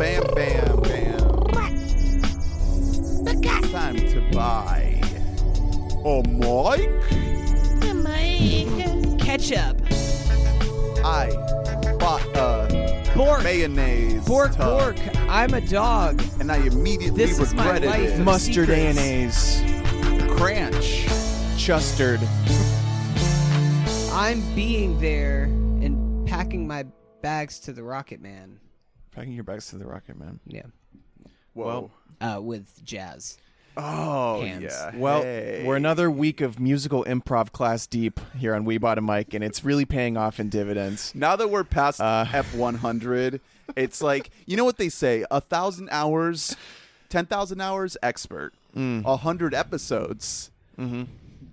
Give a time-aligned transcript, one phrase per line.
[0.00, 1.20] Bam, bam, bam.
[3.26, 4.98] It's time to buy
[6.06, 6.22] a
[7.94, 9.18] mic.
[9.20, 9.76] Ketchup.
[11.04, 11.30] I
[11.98, 13.42] bought a Bork.
[13.44, 14.24] mayonnaise.
[14.24, 14.96] Bork, tub, bork.
[15.28, 16.22] I'm a dog.
[16.40, 18.08] And I immediately This is my regretted life.
[18.08, 18.18] it.
[18.20, 18.96] Mustard Secrets.
[18.96, 19.62] mayonnaise,
[20.38, 21.06] Cranch.
[21.58, 22.20] chustard.
[24.12, 26.86] I'm being there and packing my
[27.20, 28.60] bags to the Rocket Man.
[29.20, 30.40] Packing your bags to the Rocket Man.
[30.46, 30.62] Yeah.
[31.52, 31.90] Whoa.
[32.22, 33.36] Uh, with jazz.
[33.76, 34.62] oh, hands.
[34.62, 34.96] yeah.
[34.96, 35.62] Well, Hey.
[35.62, 39.44] we're another week of musical improv class deep here on We Bought a Mic, and
[39.44, 41.14] it's really paying off in dividends.
[41.14, 43.40] Now that we're past Uh, F100,
[43.76, 45.26] it's like, you know what they say?
[45.30, 46.56] A thousand hours,
[47.10, 48.54] 10,000 hours, expert.
[48.74, 49.04] Mm.
[49.04, 50.50] A hundred episodes,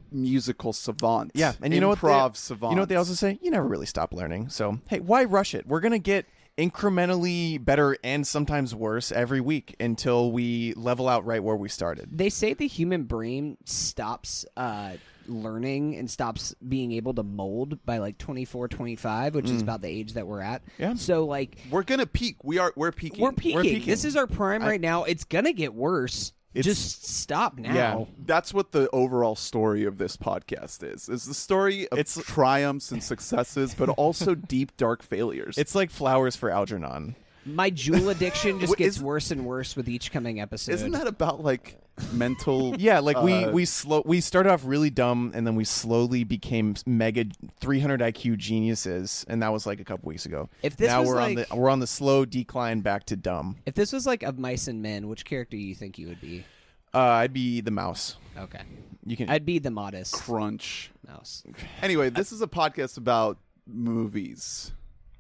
[0.09, 1.31] musical savant.
[1.34, 1.40] Mm-hmm.
[1.40, 1.99] Yeah, and you know what?
[1.99, 2.71] Improv they, savant.
[2.71, 3.38] You know what they also say?
[3.41, 4.48] You never really stop learning.
[4.48, 5.68] So hey, why rush it?
[5.68, 6.26] We're gonna get
[6.58, 12.10] incrementally better and sometimes worse every week until we level out right where we started.
[12.12, 14.94] They say the human brain stops uh,
[15.27, 19.90] learning and stops being able to mold by like 24, 25, which is about the
[19.90, 20.64] age that we're at.
[20.77, 20.96] Yeah.
[20.96, 22.38] So, like, We're going to peak.
[22.44, 23.21] We are, we're peaking.
[23.21, 23.62] we're peaking.
[23.62, 23.86] peaking.
[23.90, 25.04] This is our prime I- right now.
[25.04, 26.34] It's going to get worse.
[26.58, 27.74] It's- Just stop now.
[27.74, 28.05] Yeah.
[28.26, 31.08] That's what the overall story of this podcast is.
[31.10, 35.58] Is the story of It's- triumphs and successes, but also deep, dark failures.
[35.58, 37.16] It's like flowers for Algernon.
[37.48, 40.73] My jewel addiction just gets is- worse and worse with each coming episode.
[40.73, 41.79] Isn't that about like
[42.12, 42.76] mental?
[42.79, 46.23] Yeah, like we uh, we slow we started off really dumb and then we slowly
[46.23, 47.25] became mega
[47.59, 50.49] 300 IQ geniuses and that was like a couple weeks ago.
[50.62, 53.15] If this now was we're on like- the we're on the slow decline back to
[53.15, 53.57] dumb.
[53.65, 56.21] If this was like of mice and men, which character do you think you would
[56.21, 56.45] be?
[56.93, 58.18] Uh, I'd be the mouse.
[58.37, 58.62] Okay.
[59.05, 60.91] You can I'd be the modest crunch.
[61.07, 61.43] mouse.
[61.81, 64.72] Anyway, this is a podcast about movies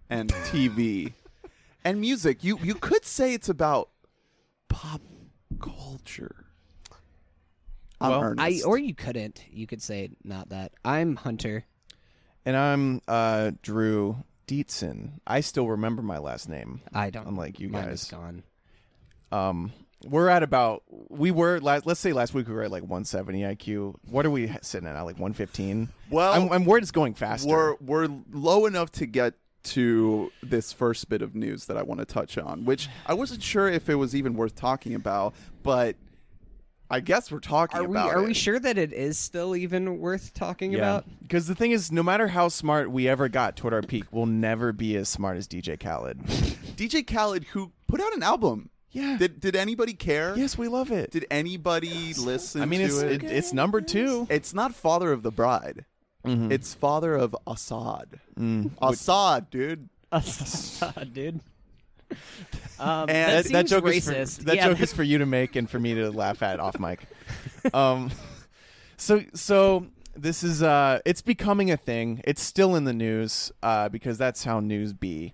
[0.09, 1.13] and TV
[1.87, 2.43] and music.
[2.43, 3.89] You you could say it's about
[4.69, 5.01] pop
[5.59, 6.45] culture.
[7.99, 8.65] I'm Well, Ernest.
[8.65, 9.43] I or you couldn't.
[9.51, 10.73] You could say not that.
[10.85, 11.65] I'm Hunter.
[12.45, 15.19] and I'm uh, Drew Dietzen.
[15.25, 16.81] I still remember my last name.
[16.93, 17.27] I don't.
[17.27, 18.11] Unlike you mine is guys.
[18.11, 18.43] gone.
[19.31, 19.73] Um,
[20.05, 21.85] we're at about we were last.
[21.85, 23.95] Let's say last week we were at like 170 IQ.
[24.09, 24.93] What are we sitting at?
[24.93, 25.03] now?
[25.05, 25.89] Like 115.
[26.11, 27.49] Well, I'm, I'm worried it's going faster.
[27.49, 29.33] we're we're low enough to get
[29.73, 33.41] to this first bit of news that I want to touch on, which I wasn't
[33.43, 35.33] sure if it was even worth talking about,
[35.63, 35.95] but
[36.89, 38.27] I guess we're talking Are we about are it.
[38.27, 40.77] we sure that it is still even worth talking Yeah.
[40.77, 41.05] about?
[41.21, 44.25] Because the thing is, no matter how smart we ever got toward our peak, we'll
[44.25, 46.19] never be as smart as DJ Khaled.
[46.77, 48.69] DJ Khaled, who put out an album.
[48.91, 49.17] Yeah.
[49.17, 50.33] Did did anybody care?
[50.37, 51.11] yes, we love it.
[51.11, 53.23] Did anybody listen I mean, to it's it?
[53.23, 54.25] it, it's number two.
[54.29, 55.83] It's not Father of the Bride.
[56.29, 56.51] Mhm.
[56.51, 58.19] It's Father of Asahd.
[58.39, 58.71] Mm.
[58.81, 59.89] Assad, dude.
[60.11, 61.39] Assad, dude.
[62.79, 64.15] Um, And- that, seems joke racist.
[64.15, 66.41] is for, that yeah, joke is for you to make and for me to laugh
[66.43, 67.01] at off mic.
[67.73, 68.11] um,
[68.97, 72.21] so so this is uh, it's becoming a thing.
[72.23, 75.33] It's still in the news uh, because that's how news be.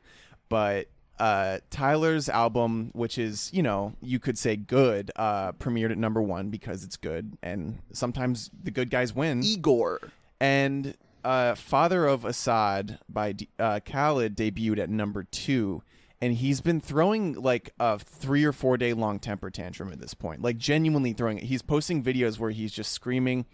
[0.49, 0.87] But
[1.19, 6.21] uh, Tyler's album, which is you know you could say good, uh, premiered at number
[6.21, 9.43] one because it's good, and sometimes the good guys win.
[9.43, 9.99] Igor.
[10.43, 15.83] And uh, Father of Asahd by D- uh, Khaled debuted at number two,
[16.19, 20.13] and he's been throwing like a three or four day long temper tantrum at this
[20.13, 21.45] point, like genuinely throwing it.
[21.45, 23.45] He's posting videos where he's just screaming.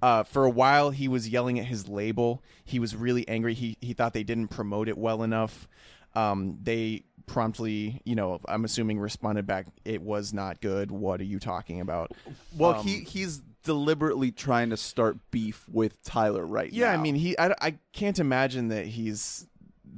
[0.00, 2.42] Uh, for a while, he was yelling at his label.
[2.64, 3.52] He was really angry.
[3.52, 5.68] He he thought they didn't promote it well enough.
[6.14, 10.90] Um, they promptly, you know, I'm assuming responded back, "It was not good.
[10.90, 12.12] What are you talking about?"
[12.56, 16.78] Well, Um, he he's deliberately trying to start beef with Tyler right now.
[16.78, 16.98] Yeah, now.
[16.98, 17.38] I mean, he.
[17.38, 19.46] I, I can't imagine that he's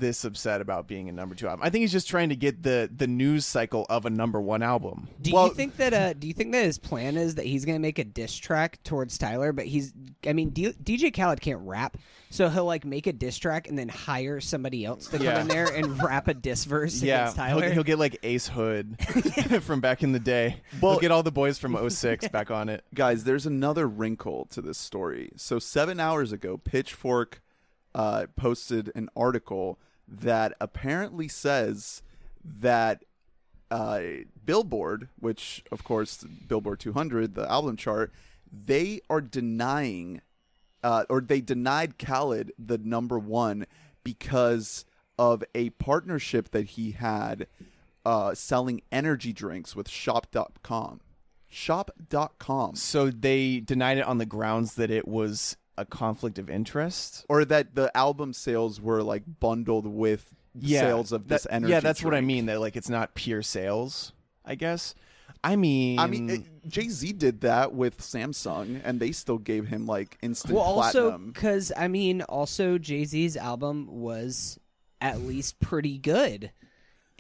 [0.01, 1.63] this upset about being a number two album.
[1.65, 4.63] I think he's just trying to get the the news cycle of a number one
[4.63, 5.09] album.
[5.21, 5.95] Do Well- you think that?
[5.95, 8.83] Uh, do you think that his plan is that he's gonna make a diss track
[8.83, 9.53] towards Tyler?
[9.53, 9.93] But he's,
[10.27, 11.97] I mean, D- DJ Khaled can't rap,
[12.31, 15.49] so he'll like make a diss track and then hire somebody else to come in
[15.49, 17.71] there and rap a diss verse Yeah, against he'll, Tyler.
[17.73, 18.97] he'll get like Ace Hood
[19.63, 20.57] from back in the day.
[20.81, 22.85] Well- he'll get all the boys from 06 back on it.
[22.95, 25.31] guys, there's another wrinkle to this story.
[25.37, 27.43] So seven hours ago, Pitchfork
[27.95, 29.79] uh, posted an article
[30.11, 32.03] that apparently says
[32.45, 33.05] that
[33.71, 34.01] uh,
[34.45, 38.13] Billboard, which of course Billboard 200, the album chart,
[38.53, 40.21] they are denying,
[40.83, 43.67] uh, or they denied Khaled the number one
[44.03, 44.85] because
[45.19, 47.47] of a partnership that he had
[48.05, 51.01] uh, selling energy drinks with Shop.com.
[51.49, 52.77] Shop.com.
[52.77, 57.25] So they denied it on the grounds that it was a conflict of interest.
[57.29, 61.73] or that the album sales were like bundled with yeah, sales of this that- energy.
[61.73, 62.47] Yeah, that's what I mean.
[62.47, 64.13] That like it's not pure sales.
[64.45, 64.95] I guess.
[65.43, 69.87] I mean, I mean, Jay Z did that with Samsung, and they still gave him
[69.87, 71.33] like instant Well, also platinum.
[71.33, 74.59] because I mean, also Jay Z's album was
[75.01, 76.51] at least pretty good,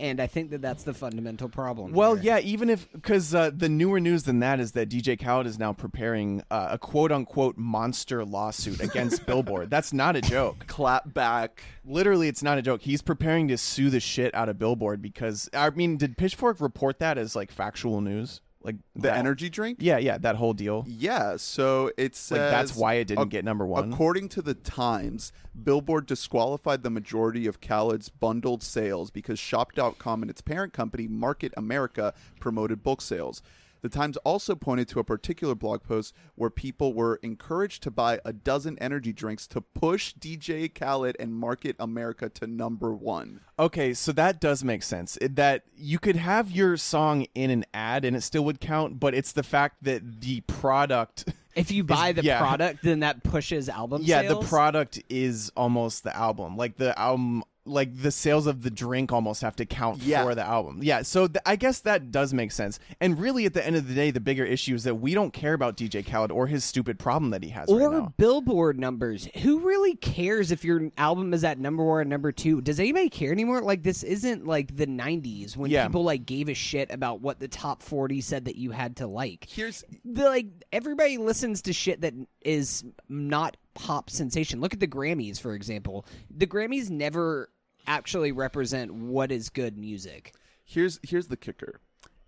[0.01, 1.93] and I think that that's the fundamental problem.
[1.93, 2.39] Well, here.
[2.39, 5.59] yeah, even if because uh, the newer news than that is that DJ Khaled is
[5.59, 9.71] now preparing uh, a quote unquote monster lawsuit against Billboard.
[9.71, 10.67] That's not a joke.
[10.67, 11.63] Clap back.
[11.85, 12.83] Literally, it's not a joke.
[12.83, 16.99] He's preparing to sue the shit out of Billboard because I mean, did Pitchfork report
[16.99, 18.41] that as like factual news?
[18.63, 19.79] Like The that- energy drink.
[19.81, 20.85] Yeah, yeah, that whole deal.
[20.87, 23.91] Yeah, so it says Like that's why it didn't ac- get number one.
[23.93, 25.33] According to the Times,
[25.65, 31.55] Billboard disqualified the majority of Khaled's bundled sales because Shop.com and its parent company, Market
[31.57, 33.41] America, promoted book sales.
[33.83, 38.21] The Times also pointed to a particular blog post where people were encouraged to buy
[38.25, 43.41] a dozen energy drinks to push DJ Khaled and Market America to number one.
[43.59, 45.19] Okay, so that does make sense.
[45.21, 49.15] That you could have your song in an ad and it still would count, but
[49.15, 52.39] it's the fact that the product if you buy the yeah.
[52.39, 54.41] product, then that pushes album yeah sales.
[54.41, 59.13] the product is almost the album like the album like the sales of the drink
[59.13, 60.25] almost have to count Yeah.
[60.25, 63.53] for the album yeah so th- i guess that does make sense and really at
[63.55, 66.05] the end of the day the bigger issue is that we don't care about dj
[66.07, 69.29] khaled or his stupid problem that he has or right Billboard numbers.
[69.43, 72.61] Who really cares if your album is at number one or number two?
[72.61, 73.61] Does anybody care anymore?
[73.63, 75.87] Like this isn't like the '90s when Yeah.
[75.87, 79.07] people like gave a shit about what the top 40 said that you had to
[79.07, 79.47] like.
[79.49, 84.61] Here's the like everybody listens to shit that is not pop sensation.
[84.61, 86.07] Look at the Grammys, for example.
[86.31, 87.51] The Grammys never
[87.87, 90.35] actually represent what is good music.
[90.65, 91.81] here's here's the kicker.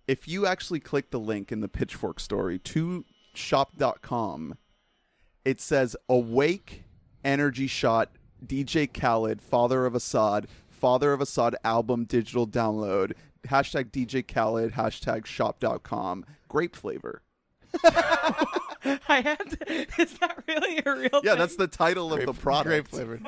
[0.07, 4.57] If you actually click the link in the Pitchfork story to shop.com,
[5.45, 6.83] it says awake
[7.23, 8.09] energy shot
[8.45, 13.13] DJ Khaled, father of Asahd, father of Asahd album digital download,
[13.47, 17.21] hashtag DJ Khaled, hashtag shop.com, grape flavor.
[19.09, 22.67] I have to, is that really a real Yeah, that's the title of the product.
[22.67, 23.25] grape flavored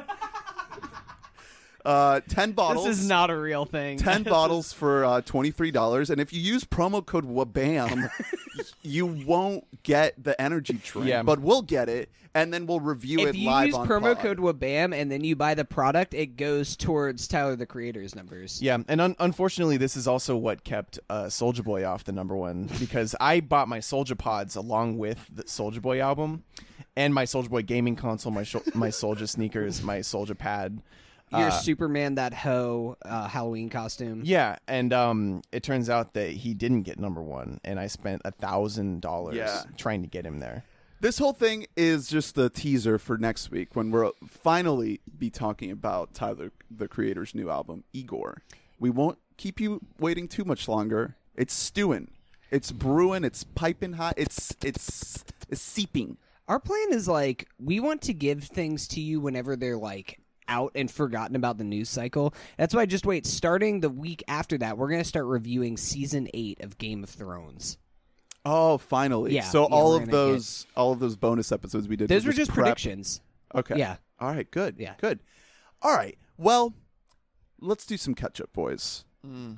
[1.85, 2.85] Uh, 10 bottles.
[2.85, 3.97] This is not a real thing.
[3.99, 8.09] 10 bottles for uh, $23 and if you use promo code wabam
[8.81, 11.21] you won't get the energy drink Yeah.
[11.23, 13.47] but we'll get it and then we'll review If it live.
[13.47, 14.19] On If you use promo pod.
[14.19, 18.61] code WABAM and then you buy the product, it goes towards Tyler the Creator's numbers.
[18.61, 22.35] yeah and un- unfortunately this is also what kept uh, soldier boy off the number
[22.35, 26.43] one because i bought my soldier pods along with the soldier boy album
[26.95, 30.81] and my soldier boy gaming console my sh- my soldier sneakers my soldier pad
[31.31, 34.21] Your Uh, Superman that hoe uh, Halloween costume.
[34.23, 38.21] Yeah, and um, it turns out that he didn't get number one, and I spent
[38.25, 39.37] a thousand dollars
[39.77, 40.63] trying to get him there.
[41.01, 45.69] this whole thing is just the teaser for next week when we'll finally be talking
[45.71, 48.41] about tyler the creator's new album igor.
[48.79, 51.15] We won't keep you waiting too much longer.
[51.35, 52.11] It's stewing.
[52.51, 53.23] It's brewing.
[53.23, 54.13] It's piping hot.
[54.17, 56.17] It's it's it's seeping.
[56.47, 60.71] Our plan is like we want to give things to you whenever they're like out
[60.75, 62.33] and forgotten about the news cycle.
[62.57, 63.25] That's why I just wait.
[63.25, 67.77] Starting the week after that, we're gonna start reviewing season eight of Game of Thrones.
[68.45, 71.95] oh finally Yeah, so yeah, all of gonna those all of those bonus episodes we
[71.95, 72.65] did Those were just prep.
[72.65, 73.21] predictions.
[73.53, 73.77] Okay.
[73.77, 73.95] Yeah.
[74.19, 74.49] All right.
[74.51, 74.75] Good.
[74.77, 74.93] Yeah.
[74.99, 75.19] Good.
[75.81, 76.17] All right.
[76.37, 76.73] Well,
[77.59, 79.05] let's do some catch up, boys.
[79.23, 79.53] Hmm.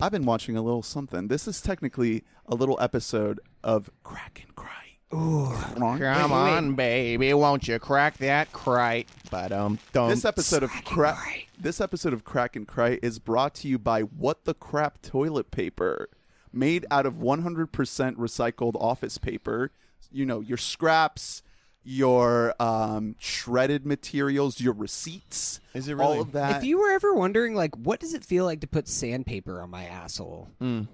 [0.00, 1.28] I've been watching a little something.
[1.28, 4.83] This is technically a little episode of Crack and Cry.
[5.12, 5.52] Ooh.
[5.76, 9.08] Come on, baby, won't you crack that crate?
[9.30, 10.08] But um, don't.
[10.08, 11.48] This episode of Crack.
[11.58, 15.50] This episode of Crack and Cry is brought to you by What the Crap toilet
[15.50, 16.08] paper,
[16.52, 17.68] made out of 100%
[18.16, 19.70] recycled office paper.
[20.10, 21.42] You know your scraps,
[21.84, 25.60] your um, shredded materials, your receipts.
[25.74, 26.20] Is it all really?
[26.20, 26.56] of that?
[26.56, 29.70] If you were ever wondering, like, what does it feel like to put sandpaper on
[29.70, 30.48] my asshole?
[30.60, 30.88] I'm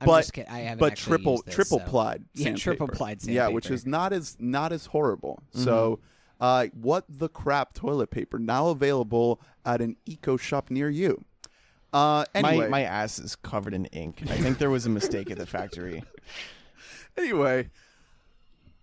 [0.00, 0.38] but just.
[0.50, 1.84] I haven't but triple used this, triple so.
[1.86, 2.60] plied Yeah, sandpaper.
[2.62, 6.00] triple plied yeah which is not as not as horrible so
[6.40, 11.24] uh, what the crap toilet paper now available at an eco shop near you
[11.92, 14.22] uh anyway my my ass is covered in ink.
[14.28, 16.02] I think there was a mistake at the factory.
[17.16, 17.70] anyway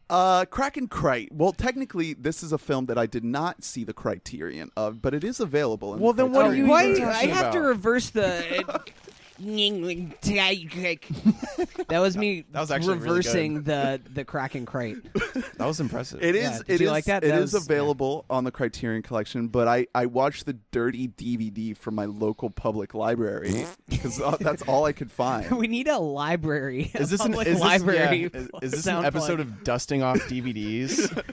[0.09, 3.83] uh crack and crite well technically this is a film that i did not see
[3.85, 6.95] the criterion of but it is available in Well, the then what are you Criterion
[6.97, 8.83] even Why I have to reverse the.
[11.87, 12.45] that was me.
[12.51, 14.97] That was actually really reversing the the crack and crate.
[15.57, 16.23] That was impressive.
[16.23, 16.43] It is.
[16.43, 17.23] Yeah, did it you is- like that?
[17.23, 21.07] It That is was- available on the Criterion Collection, but I I watched the dirty
[21.07, 25.49] DVD from my local public library because uh, that's all I could find.
[25.57, 26.91] we need a library.
[26.95, 28.21] Is this a an public is this, library?
[28.33, 29.39] yeah, is, is this sound an episode plug.
[29.41, 31.23] of dusting off DVDs?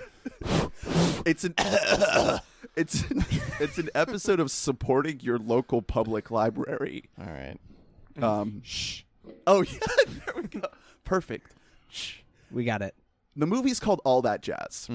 [1.26, 1.54] It's an
[2.76, 3.24] It's an,
[3.60, 7.04] it's an episode of supporting your local public library.
[7.18, 7.58] All right.
[8.22, 9.02] Um, shh.
[9.46, 9.78] Oh yeah,
[10.26, 10.66] there we go.
[11.04, 11.52] Perfect.
[11.88, 12.16] Shh.
[12.50, 12.94] We got it.
[13.36, 14.88] The movie's called All That Jazz.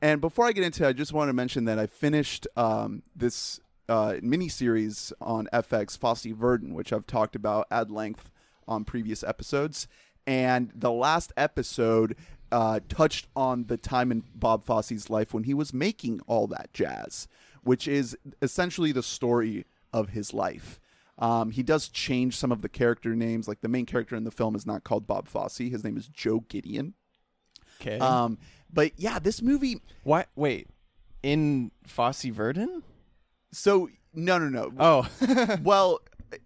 [0.00, 3.02] And before I get into it, I just want to mention that I finished um,
[3.16, 3.58] this
[3.88, 8.30] uh, miniseries on FX, Fosse Verdon, which I've talked about at length
[8.68, 9.88] on previous episodes.
[10.26, 12.14] And the last episode
[12.52, 16.72] uh, touched on the time in Bob Fosse's life when he was making All That
[16.72, 17.26] Jazz,
[17.64, 20.78] which is essentially the story of his life.
[21.18, 23.48] Um, he does change some of the character names.
[23.48, 25.58] Like the main character in the film is not called Bob Fosse.
[25.58, 26.94] His name is Joe Gideon.
[27.80, 27.98] Okay.
[27.98, 28.38] Um,
[28.72, 29.80] but yeah, this movie.
[30.04, 30.26] Why?
[30.36, 30.68] Wait.
[31.22, 32.82] In Fosse Verdon?
[33.52, 34.72] So no, no, no.
[34.78, 35.56] Oh.
[35.62, 36.00] well,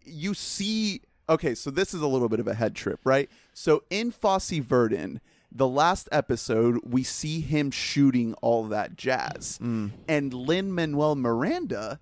[0.05, 1.03] you see.
[1.29, 3.31] Okay, so this is a little bit of a head trip, right?
[3.53, 9.59] So in Fosse Verdon, the last episode, we see him shooting all that jazz,
[10.09, 12.01] and Lin Manuel Miranda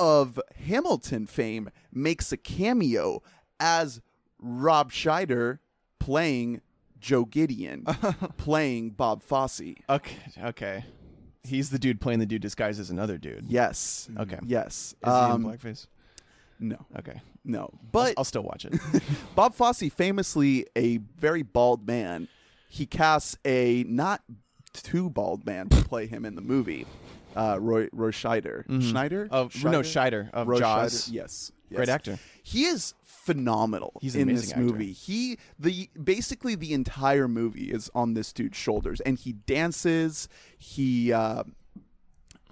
[0.00, 3.22] of Hamilton fame makes a cameo
[3.60, 4.00] as
[4.40, 5.58] Rob Scheider
[6.00, 6.62] playing
[6.98, 7.84] Joe Gideon,
[8.36, 9.74] playing Bob Fosse.
[9.88, 10.16] okay.
[10.42, 10.84] Okay.
[11.42, 13.46] He's the dude playing the dude disguised as another dude.
[13.48, 14.08] Yes.
[14.18, 14.38] Okay.
[14.44, 14.94] Yes.
[14.94, 15.86] Is he Um, in blackface?
[16.58, 16.76] no.
[16.98, 17.20] Okay.
[17.44, 17.70] No.
[17.92, 18.78] But I'll still watch it.
[19.34, 22.28] Bob Fosse, famously a very bald man,
[22.68, 24.22] he casts a not
[24.74, 26.86] too bald man to play him in the movie.
[27.36, 28.64] Uh, Roy Roy Scheider.
[28.82, 29.28] Schneider?
[29.30, 31.08] Of no Scheider of Roy Jaws.
[31.08, 31.12] Scheider.
[31.12, 31.52] Yes.
[31.72, 32.18] Great actor.
[32.42, 34.60] He is phenomenal He's in this actor.
[34.60, 34.92] movie.
[34.92, 40.28] He the basically the entire movie is on this dude's shoulders, and he dances.
[40.58, 41.44] He uh,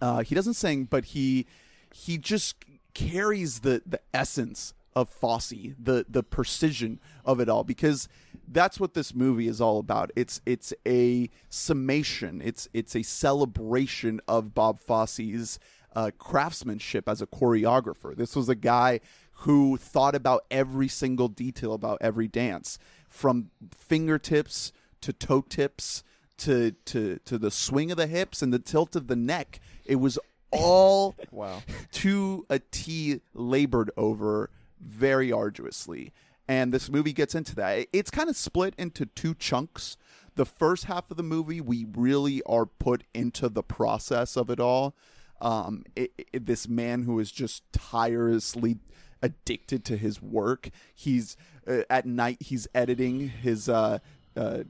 [0.00, 1.46] uh, he doesn't sing, but he
[1.92, 2.56] he just
[2.94, 8.08] carries the the essence of Fosse, the the precision of it all, because
[8.48, 10.10] that's what this movie is all about.
[10.16, 12.42] It's it's a summation.
[12.44, 15.60] It's it's a celebration of Bob Fosse's
[15.94, 18.16] uh, craftsmanship as a choreographer.
[18.16, 19.00] This was a guy
[19.42, 22.78] who thought about every single detail about every dance,
[23.08, 26.02] from fingertips to toe tips
[26.38, 29.60] to to to the swing of the hips and the tilt of the neck.
[29.84, 30.18] It was
[30.50, 31.62] all Wow.
[31.92, 36.12] to a T labored over very arduously.
[36.46, 37.88] And this movie gets into that.
[37.92, 39.96] It's kind of split into two chunks.
[40.34, 44.60] The first half of the movie, we really are put into the process of it
[44.60, 44.94] all.
[45.40, 48.78] Um, it, it- this man who is just tirelessly
[49.20, 50.70] addicted to his work.
[50.94, 52.38] He's uh, at night.
[52.40, 53.98] He's editing his uh,
[54.36, 54.62] uh,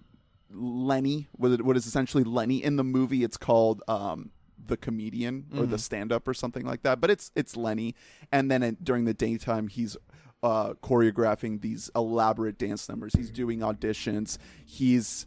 [0.51, 3.23] Lenny, what what is essentially Lenny in the movie.
[3.23, 4.31] It's called um,
[4.67, 7.01] the comedian or the stand-up or something like that.
[7.01, 7.95] But it's it's Lenny,
[8.31, 9.97] and then at, during the daytime, he's
[10.43, 13.15] uh, choreographing these elaborate dance numbers.
[13.15, 14.39] He's doing auditions.
[14.65, 15.27] He's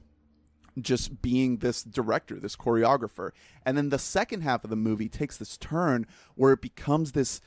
[0.79, 3.31] just being this director, this choreographer.
[3.65, 7.41] And then the second half of the movie takes this turn where it becomes this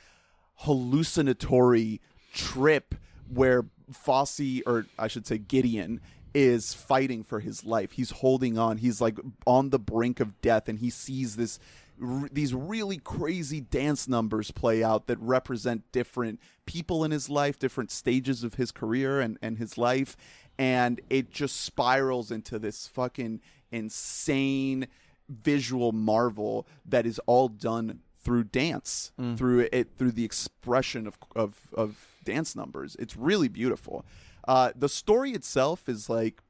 [0.57, 2.01] hallucinatory
[2.35, 2.95] trip
[3.29, 6.01] where Fosse, or I should say Gideon,
[6.35, 7.93] is fighting for his life.
[7.93, 8.79] He's holding on.
[8.79, 11.59] He's like on the brink of death, and he sees this
[12.03, 17.59] r- these really crazy dance numbers play out that represent different people in his life,
[17.59, 20.17] different stages of his career and, and his life.
[20.59, 24.87] And it just spirals into this fucking insane
[25.29, 29.37] visual marvel that is all done through dance, mm.
[29.37, 32.97] through it, through the expression of, of, of dance numbers.
[32.99, 34.05] It's really beautiful.
[34.47, 36.41] Uh, the story itself is like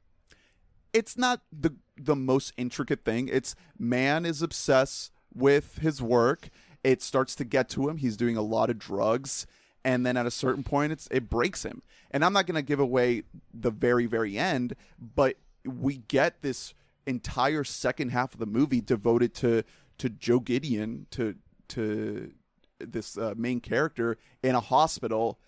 [0.93, 3.29] it's not the the most intricate thing.
[3.31, 6.49] It's man is obsessed with his work.
[6.83, 7.97] It starts to get to him.
[7.97, 9.47] He's doing a lot of drugs,
[9.83, 11.81] and then at a certain point, it's it breaks him.
[12.11, 13.23] And I'm not to give away
[13.53, 16.73] the very very end, but we get this
[17.05, 19.63] entire second half of the movie devoted to
[19.97, 21.35] to Joe Gideon to
[21.69, 22.31] to
[22.79, 25.39] this uh, main character in a hospital,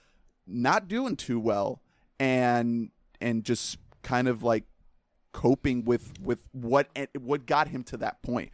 [0.46, 1.82] not doing too well,
[2.20, 2.90] and
[3.22, 4.64] and just kind of like
[5.34, 8.52] coping with with what what got him to that point.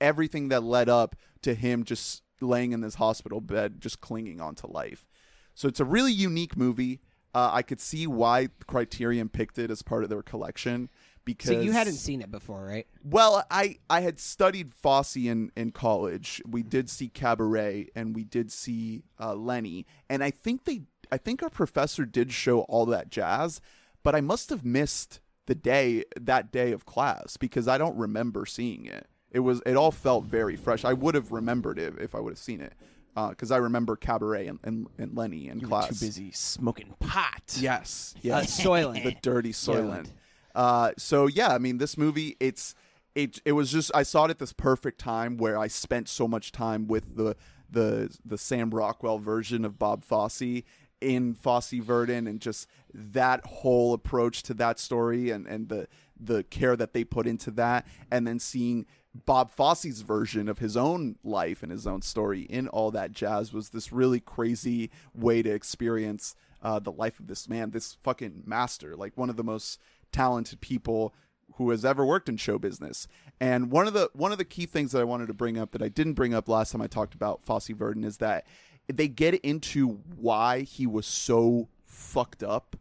[0.00, 4.54] Everything that led up to him just laying in this hospital bed, just clinging on
[4.56, 5.06] to life.
[5.54, 7.00] So it's a really unique movie.
[7.34, 10.88] Uh, I could see why Criterion picked it as part of their collection
[11.24, 12.86] because So you hadn't seen it before, right?
[13.02, 16.40] well, I, I had studied Fosse in, in college.
[16.48, 21.18] We did see Cabaret and we did see uh, Lenny, and I think they I
[21.18, 23.60] think our professor did show all that jazz,
[24.02, 28.46] but I must have missed the day that day of class because I don't remember
[28.46, 29.06] seeing it.
[29.30, 30.84] It was it all felt very fresh.
[30.84, 32.72] I would have remembered it if I would have seen it
[33.14, 35.88] because I remember Cabaret and, and, and Lenny in You were class.
[35.98, 37.56] too busy smoking pot.
[37.58, 39.04] Yes, Uh, yes Soylent.
[39.04, 40.06] the dirty Soylent.
[40.06, 40.10] Soylent.
[40.54, 42.74] Uh, so yeah, I mean, this movie it's
[43.14, 46.26] it it was just I saw it at this perfect time where I spent so
[46.28, 47.36] much time with the
[47.70, 50.62] the the Sam Rockwell version of Bob Fosse
[51.06, 55.86] in Fosse Verdon and just that whole approach to that story and and the
[56.18, 60.76] the care that they put into that and then seeing Bob Fosse's version of his
[60.76, 65.42] own life and his own story in all that jazz was this really crazy way
[65.42, 69.44] to experience uh, the life of this man, this fucking master, like one of the
[69.44, 71.14] most talented people
[71.54, 73.06] who has ever worked in show business.
[73.40, 75.70] And one of the one of the key things that I wanted to bring up
[75.70, 78.44] that I didn't bring up last time I talked about Fosse Verdon is that
[78.88, 82.76] they get into why he was so fucked up.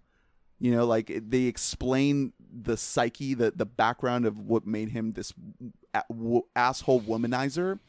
[0.60, 5.34] You know, like they explain the psyche, the the background of what made him this
[5.94, 7.80] a- w- asshole womanizer.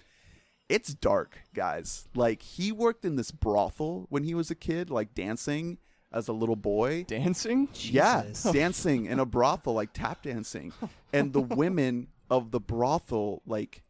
[0.69, 2.09] It's dark, guys.
[2.15, 5.79] Like he worked in this brothel when he was a kid, like dancing
[6.13, 7.05] as a little boy.
[7.07, 7.69] Dancing?
[7.75, 8.53] Yeah, Jesus.
[8.53, 10.73] dancing in a brothel, like tap dancing,
[11.13, 13.85] and the women of the brothel, like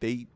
[0.00, 0.26] they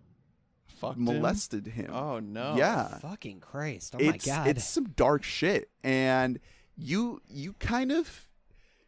[0.81, 1.05] Fucked him?
[1.05, 1.91] molested him.
[1.93, 2.57] Oh no.
[2.57, 3.95] Yeah, Fucking Christ!
[3.95, 4.49] Oh it's my God!
[4.49, 6.41] it's some dark shit, and
[6.77, 8.29] you you kind of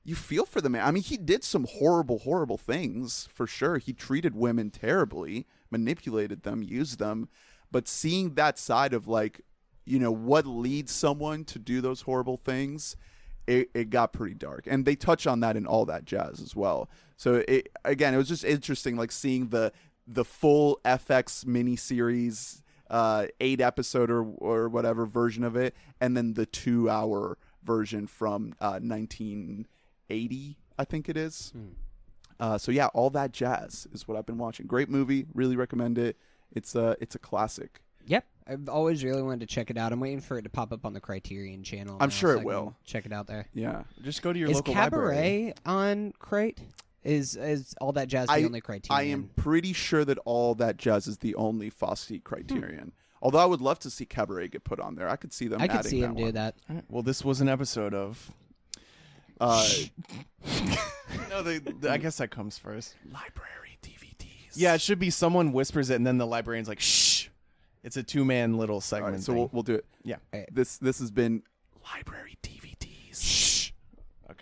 [0.04, 0.84] you feel for the man.
[0.84, 3.78] I mean, he did some horrible, horrible things for sure.
[3.78, 7.28] He treated women terribly, manipulated them, used them,
[7.70, 9.42] but seeing that side of like,
[9.84, 12.96] you know, what leads someone to do those horrible things.
[13.44, 16.54] It, it got pretty dark, and they touch on that in all that jazz as
[16.54, 16.88] well.
[17.16, 19.72] So it again, it was just interesting, like seeing the
[20.06, 26.35] the full FX miniseries, uh, eight episode or or whatever version of it, and then
[26.35, 31.52] the two hour version from uh, 1980, I think it is.
[32.40, 34.66] Uh, so yeah, all that jazz is what I've been watching.
[34.66, 36.16] Great movie, really recommend it.
[36.50, 37.80] It's a it's a classic.
[38.06, 38.26] Yep.
[38.49, 39.92] I've always really wanted to check it out.
[39.92, 41.97] I'm waiting for it to pop up on the Criterion channel.
[42.00, 42.75] I'm now sure so it will.
[42.85, 43.47] Check it out there.
[43.54, 45.54] Yeah, Just go to your Is local Cabaret library.
[45.64, 46.59] on Crate?
[47.04, 49.00] Is is all that jazz the I only Criterion?
[49.00, 52.92] I am pretty sure that all that jazz is the only Fosse Criterion.
[53.21, 55.09] Although I would love to see Cabaret get put on there.
[55.09, 55.61] I could see them.
[55.62, 56.35] I could see that him do one.
[56.35, 56.57] that.
[56.68, 58.31] All right, Well, this was an episode of.
[59.40, 59.68] Uh,
[61.31, 62.94] no, the, the- I guess that comes first.
[63.12, 64.53] library DVDs.
[64.55, 67.29] Yeah, it should be someone whispers it, and then the librarian's like, "Shh."
[67.85, 69.14] It's a two-man little segment.
[69.14, 69.38] right, so thing.
[69.40, 69.85] we'll, we'll do it.
[70.05, 70.16] yeah.
[70.53, 71.42] This this has been
[71.85, 72.62] library DVDs.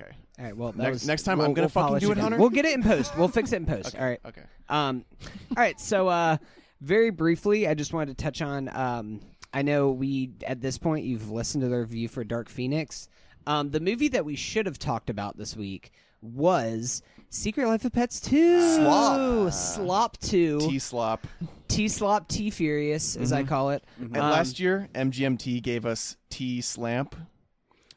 [0.00, 0.10] Okay.
[0.38, 0.56] All right.
[0.56, 2.18] Well, Next- was, next time we'll- I'm gonna we'll fucking do it.
[2.18, 2.38] Hunter?
[2.38, 3.16] We'll get it in post.
[3.18, 3.94] We'll fix it in post.
[3.96, 4.20] All right.
[4.24, 4.42] Okay.
[4.68, 5.78] Um, all right.
[5.80, 6.36] So, uh,
[6.80, 8.68] very briefly, I just wanted to touch on.
[8.74, 9.20] Um,
[9.52, 13.08] I know we at this point you've listened to the review for Dark Phoenix.
[13.46, 15.90] Um, the movie that we should have talked about this week
[16.22, 18.76] was Secret Life of Pets Two.
[18.76, 19.52] Slop.
[19.52, 20.60] Slop Two.
[20.60, 21.26] T slop.
[21.68, 23.84] T Slop T Furious, as I call it.
[23.98, 27.14] And Um, last year, MGMT gave us T Slamp.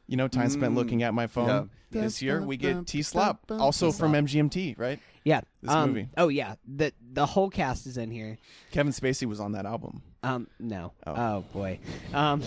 [0.06, 0.76] You know, time spent Mm.
[0.76, 1.48] looking at my phone.
[1.48, 1.64] Yeah.
[2.02, 4.98] This year, we get T Slop, also from MGMT, right?
[5.24, 5.40] Yeah.
[5.62, 6.08] This um, movie.
[6.16, 6.56] Oh yeah.
[6.66, 8.36] The the whole cast is in here.
[8.72, 10.02] Kevin Spacey was on that album.
[10.22, 10.92] Um, no.
[11.06, 11.12] Oh.
[11.14, 11.78] Oh, boy.
[12.12, 12.42] Um,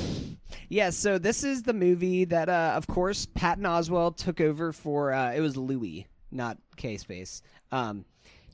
[0.69, 0.89] yeah.
[0.91, 5.13] So this is the movie that, uh, of course, Patton Oswalt took over for.
[5.13, 7.41] Uh, it was Louis, not K Space.
[7.71, 8.05] Um,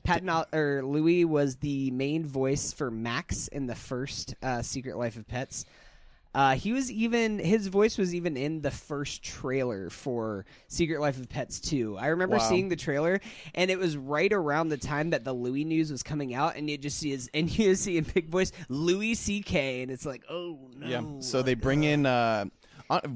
[0.04, 4.96] Patton O- or Louis was the main voice for Max in the first uh, Secret
[4.98, 5.64] Life of Pets.
[6.34, 11.18] Uh, he was even his voice was even in the first trailer for Secret Life
[11.18, 11.96] of Pets 2.
[11.96, 12.42] I remember Wow.
[12.42, 13.20] seeing the trailer,
[13.54, 16.68] and it was right around the time that the Louis news was coming out, and
[16.68, 19.82] you just see his and you see in big voice Louis C.K.
[19.82, 20.86] and it's like, oh no.
[20.88, 21.02] Yeah.
[21.20, 22.44] So they bring in uh, uh,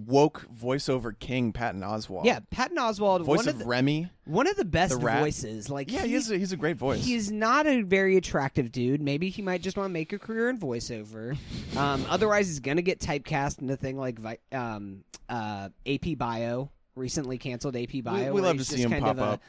[0.07, 2.25] woke voiceover king Patton Oswalt.
[2.25, 4.11] yeah, Patton Oswalt, Voice one of of the, Remy.
[4.25, 5.69] one of the best the voices.
[5.71, 7.05] Like Yeah, he, he is a, he's a great voice.
[7.05, 9.01] He's not a very attractive dude.
[9.03, 11.37] Maybe he might just want to make a career in voiceover.
[11.77, 14.19] Um, otherwise, he's gonna get typecast in a thing like
[14.53, 18.33] um, uh, AP Bio, recently canceled AP Bio.
[18.33, 19.41] we where love to see him kind pop of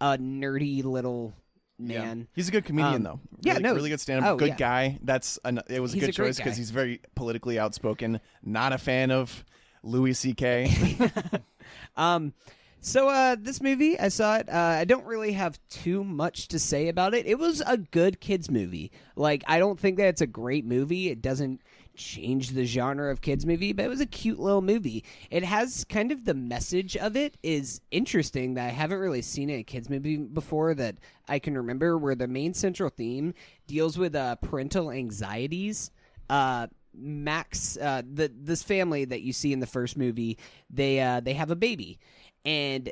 [0.00, 1.34] a, a nerdy little
[1.78, 2.00] Yeah.
[2.00, 2.28] man.
[2.34, 3.20] He's a good comedian Um, though.
[3.42, 4.32] yeah, no, really good stand up.
[4.32, 4.56] oh, good yeah.
[4.56, 4.98] guy.
[5.02, 8.20] That's an, it was a He's good a choice because he's very politically outspoken.
[8.42, 9.44] Not a fan of
[9.82, 11.10] Louis C.K.
[11.96, 12.32] Um,
[12.80, 14.48] so uh, this movie, I saw it.
[14.48, 17.26] Uh, I don't really have too much to say about it.
[17.26, 18.92] It was a good kids movie.
[19.16, 21.10] Like I don't think that it's a great movie.
[21.10, 21.60] It doesn't
[21.96, 25.04] change the genre of kids movie, but it was a cute little movie.
[25.30, 29.50] It has kind of the message of it is interesting that I haven't really seen
[29.50, 31.98] a kids movie before that I can remember.
[31.98, 33.34] Where the main central theme
[33.66, 35.90] deals with uh, parental anxieties.
[36.30, 40.38] Uh, Max, uh, the this family that you see in the first movie,
[40.70, 41.98] they uh, they have a baby,
[42.44, 42.90] and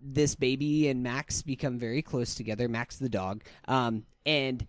[0.00, 2.68] this baby and Max become very close together.
[2.68, 4.66] Max the dog, um, and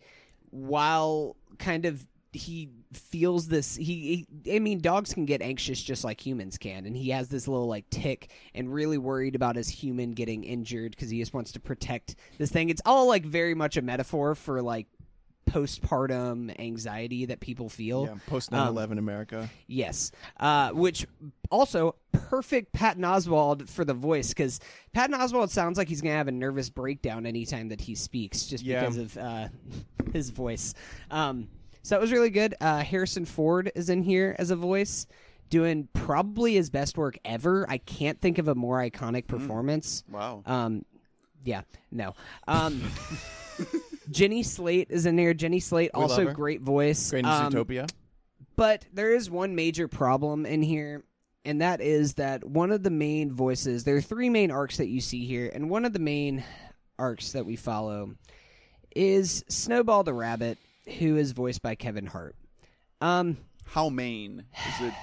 [0.50, 6.04] while kind of he feels this he, he I mean dogs can get anxious just
[6.04, 6.86] like humans can.
[6.86, 10.92] And he has this little like tick and really worried about his human getting injured
[10.92, 12.70] because he just wants to protect this thing.
[12.70, 14.88] It's all like very much a metaphor for like
[15.50, 19.50] postpartum anxiety that people feel Yeah, post Um, 9/11 America.
[19.68, 21.06] Yes, uh, which
[21.52, 24.60] also perfect Patton Oswalt for the voice because
[24.94, 28.64] Patton Oswalt sounds like he's gonna have a nervous breakdown anytime that he speaks, just
[28.64, 28.82] Yeah.
[28.82, 29.48] because of uh,
[30.14, 30.74] his voice.
[31.12, 31.48] Um,
[31.84, 32.56] so that was really good.
[32.60, 35.06] Uh, Harrison Ford is in here as a voice,
[35.52, 37.70] doing probably his best work ever.
[37.70, 40.04] I can't think of a more iconic performance.
[40.10, 40.42] Wow.
[40.48, 40.84] Um,
[41.44, 42.16] yeah, no.
[42.48, 42.82] Um,
[44.12, 45.34] Jenny Slate is in there.
[45.34, 47.10] Jenny Slate, We also great voice.
[47.12, 47.90] Great Um, Zootopia.
[48.56, 51.04] but there is one major problem in here,
[51.44, 54.88] and that is that one of the main voices, there are three main arcs that
[54.88, 56.44] you see here, and one of the main
[56.98, 58.16] arcs that we follow
[58.96, 60.58] is Snowball the Rabbit,
[61.00, 62.36] who is voiced by Kevin Hart.
[63.02, 64.46] Um, How main?
[64.80, 64.94] is it?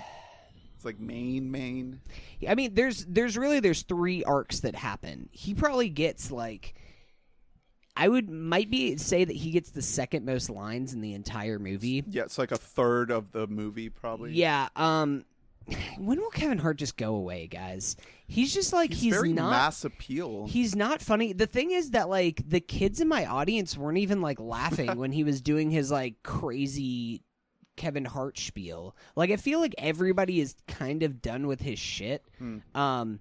[0.76, 2.00] It's like main main?
[2.48, 5.28] I mean, there's there's really there's three arcs that happen.
[5.30, 6.74] He probably gets like,
[7.96, 11.58] I would might be say that he gets the second most lines in the entire
[11.58, 12.04] movie.
[12.08, 14.32] Yeah, it's like a third of the movie, probably.
[14.32, 14.68] Yeah.
[14.76, 15.24] Um.
[15.98, 17.96] When will Kevin Hart just go away, guys?
[18.26, 19.50] He's just like he's, he's, very not.
[19.50, 20.46] mass appeal.
[20.48, 21.32] He's not funny.
[21.32, 25.12] The thing is that like the kids in my audience weren't even like laughing when
[25.12, 27.22] he was doing his like crazy
[27.76, 28.96] Kevin Hart spiel.
[29.14, 32.24] Like I feel like everybody is kind of done with his shit.
[32.74, 33.20] Um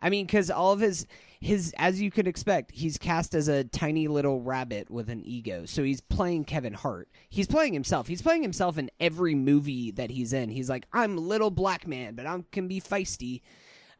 [0.00, 1.06] I mean cuz all of his
[1.42, 5.66] his as you could expect, he's cast as a tiny little rabbit with an ego.
[5.66, 7.08] So he's playing Kevin Hart.
[7.28, 8.06] He's playing himself.
[8.06, 10.50] He's playing himself in every movie that he's in.
[10.50, 13.40] He's like, "I'm a little black man, but I can be feisty."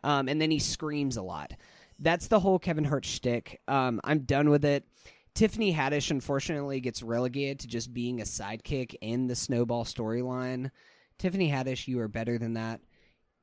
[0.05, 1.53] Um, and then he screams a lot.
[1.99, 3.61] That's the whole Kevin Hart shtick.
[3.67, 4.87] Um, I'm done with it.
[5.35, 10.71] Tiffany Haddish unfortunately gets relegated to just being a sidekick in the Snowball storyline.
[11.19, 12.81] Tiffany Haddish, you are better than that.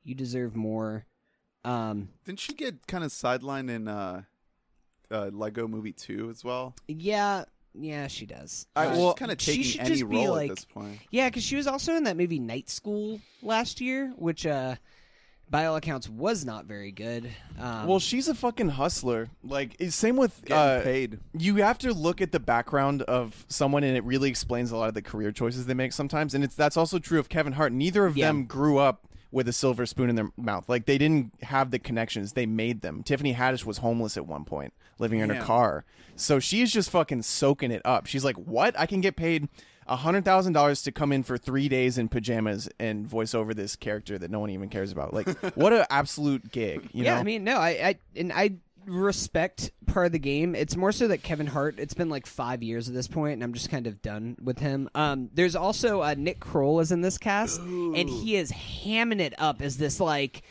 [0.03, 1.05] You deserve more.
[1.65, 4.23] Um, Didn't she get kind of sidelined in uh,
[5.11, 6.75] uh, Lego Movie Two as well?
[6.87, 8.65] yeah, yeah, she does.
[8.75, 10.65] I- Uh, well, kind of she taking should any just be, role like- at this
[10.65, 10.99] point.
[11.11, 14.75] Yeah, because she was also in that movie Night School last year, which, uh,
[15.51, 17.29] by all accounts, was not very good.
[17.59, 19.29] Um, well, she's a fucking hustler.
[19.43, 21.19] Like same with uh, paid.
[21.33, 24.89] you have to look at the background of someone and it really explains a lot
[24.89, 27.73] of the career choices they make sometimes and it's that's also true of Kevin Hart
[27.73, 28.27] neither of Yeah.
[28.27, 30.67] them grew up with a silver spoon in their mouth.
[30.67, 32.33] Like they didn't have the connections.
[32.33, 33.03] They made them.
[33.03, 35.85] Tiffany Haddish was homeless at one point living in her car.
[36.15, 38.05] So she's just fucking soaking it up.
[38.05, 38.77] She's like what?
[38.77, 39.47] I can get paid
[39.87, 43.53] a hundred thousand dollars to come in for three days in pajamas and voice over
[43.53, 45.13] this character that no one even cares about.
[45.13, 47.19] Like what an absolute gig you yeah, know?
[47.19, 50.55] I mean, no, I, I and I respect part of the game.
[50.55, 51.75] It's more so that Kevin Hart.
[51.79, 54.59] It's been like five years at this point, and I'm just kind of done with
[54.59, 54.89] him.
[54.95, 59.33] Um, there's also uh, Nick Kroll is in this cast, and he is hamming it
[59.37, 60.43] up as this like.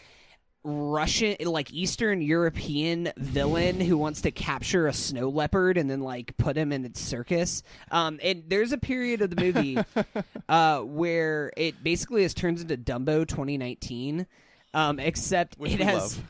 [0.64, 6.36] Russian, like Eastern European villain who wants to capture a snow leopard and then like
[6.36, 7.62] put him in its circus.
[7.90, 9.78] Um, and there's a period of the movie
[10.48, 14.26] uh, where it basically has turns into Dumbo 2019,
[14.74, 16.28] um, except Which it has love.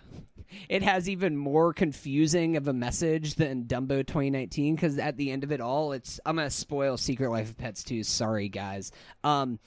[0.69, 5.45] It has even more confusing of a message than Dumbo 2019 because at the end
[5.45, 8.03] of it all, it's I'm gonna spoil Secret Life of Pets 2.
[8.05, 8.93] Sorry, guys.
[9.25, 9.59] Um,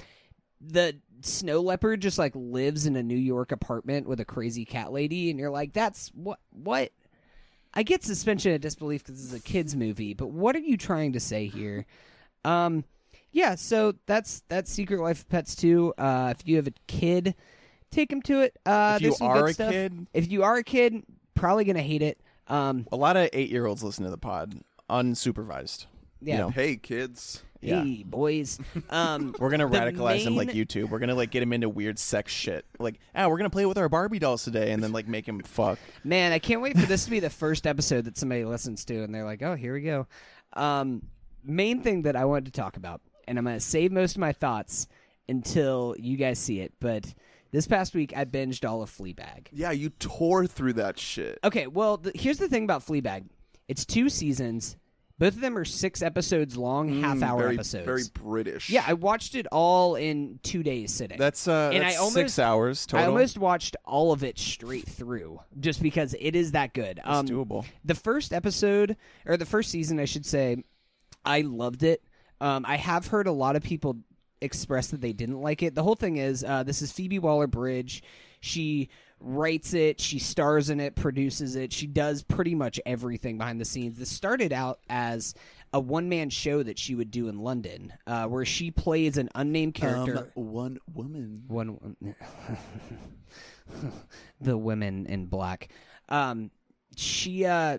[0.59, 4.91] the snow leopard just like lives in a New York apartment with a crazy cat
[4.91, 6.91] lady, and you're like, that's what what.
[7.73, 10.75] I get suspension of disbelief because this is a kids movie, but what are you
[10.75, 11.85] trying to say here?
[12.43, 12.83] Um,
[13.31, 15.93] yeah, so that's that's Secret Life of Pets 2.
[15.97, 17.33] Uh, if you have a kid,
[17.91, 18.57] take him to it.
[18.65, 19.71] Uh, If you some are good a stuff.
[19.71, 21.03] kid- if you are a kid,
[21.35, 22.19] probably gonna hate it.
[22.47, 24.55] Um, a lot of eight year olds listen to the pod
[24.89, 25.85] unsupervised
[26.21, 26.35] yeah.
[26.35, 27.43] you know Hey, kids.
[27.61, 27.83] Yeah.
[27.83, 28.59] Hey, boys.
[28.89, 30.89] Um, We're gonna the radicalize him like YouTube.
[30.89, 32.65] We're gonna like get him into weird sex shit.
[32.79, 35.39] Like, ah, we're gonna play with our Barbie dolls today, and then like make him
[35.41, 35.77] fuck.
[36.03, 39.03] Man, I can't wait for this to be the first episode that somebody listens to,
[39.03, 40.07] and they're like, "Oh, here we go."
[40.53, 41.03] Um,
[41.43, 44.33] main thing that I wanted to talk about, and I'm gonna save most of my
[44.33, 44.87] thoughts
[45.29, 46.73] until you guys see it.
[46.79, 47.13] But
[47.51, 49.47] this past week, I binged all of Fleabag.
[49.51, 51.39] Yeah, you tore through that shit.
[51.43, 53.25] Okay, well, th- here's the thing about Fleabag.
[53.67, 54.77] It's two seasons.
[55.19, 57.85] Both of them are six episodes long, half-hour Mm, very, episodes.
[57.85, 58.69] Very British.
[58.71, 61.19] yeah, I watched it all in two days sitting.
[61.19, 63.05] That's uh, And that's I almost- six hours total.
[63.05, 66.97] I almost watched all of it straight through just because it is that good.
[66.97, 67.65] It's Um, doable.
[67.85, 70.63] the first episode or the first season, I should say,
[71.23, 72.01] I loved it.
[72.39, 73.97] Um, I have heard a lot of people
[74.41, 75.75] express that they didn't like it.
[75.75, 78.03] The whole thing is uh, this is Phoebe Waller Bridge.
[78.39, 81.71] She writes it, she stars in it, produces it.
[81.71, 83.99] She does pretty much everything behind the scenes.
[83.99, 85.35] This started out as
[85.73, 89.29] a one man show that she would do in London, uh, where she plays an
[89.35, 90.31] unnamed character.
[90.35, 91.43] Um, one woman.
[91.47, 91.95] one
[94.41, 95.69] the women in black
[96.09, 96.51] um
[96.97, 97.77] she uh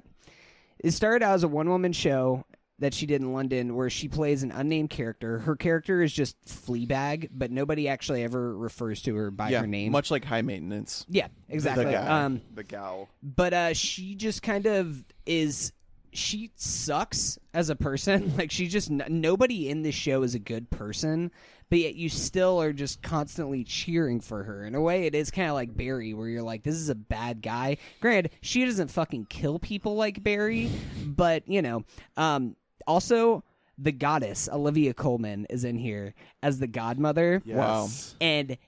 [0.79, 2.45] it started out as a one woman show
[2.83, 5.39] that she did in London where she plays an unnamed character.
[5.41, 9.67] Her character is just Fleabag, but nobody actually ever refers to her by yeah, her
[9.67, 9.93] name.
[9.93, 11.07] much like high maintenance.
[11.09, 11.87] yeah, exactly.
[11.87, 12.25] The, guy.
[12.25, 13.09] Um The gal.
[13.23, 15.73] but uh she just kind of is
[16.13, 20.39] she sucks as a person like she just n- nobody in this show is a
[20.39, 21.31] good person
[21.71, 25.31] but yet you still are just constantly cheering for her in a way it is
[25.31, 28.89] kind of like barry where you're like this is a bad guy granted she doesn't
[28.91, 30.71] fucking kill people like barry
[31.07, 31.83] but you know
[32.19, 32.55] um
[32.87, 33.43] also
[33.79, 37.57] the goddess olivia colman is in here as the godmother Yes.
[37.57, 37.89] Wow.
[38.21, 38.59] and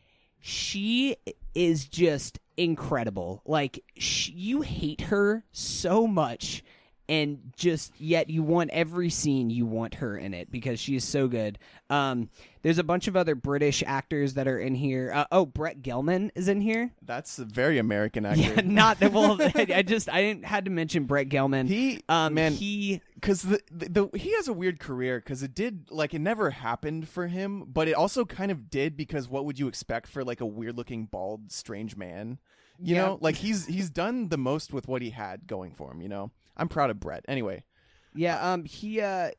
[0.40, 1.16] she
[1.54, 3.40] is just incredible.
[3.46, 6.62] Like sh- you hate her so much
[7.08, 11.04] and just yet you want every scene you want her in it because she is
[11.04, 11.58] so good.
[11.90, 12.30] Um
[12.62, 15.12] there's a bunch of other British actors that are in here.
[15.14, 16.92] Uh, oh, Brett Gelman is in here.
[17.02, 18.40] That's a very American actor.
[18.40, 21.68] Yeah, not that well I just I didn't had to mention Brett Gelman.
[21.68, 25.54] He um man, he because the, the, the he has a weird career because it
[25.54, 29.44] did like it never happened for him, but it also kind of did because what
[29.44, 32.38] would you expect for like a weird looking bald strange man?
[32.78, 33.02] You Yeah.
[33.06, 36.00] know, like he's he's done the most with what he had going for him.
[36.02, 37.24] You know, I'm proud of Brett.
[37.28, 37.64] Anyway,
[38.14, 39.30] Yeah, um he uh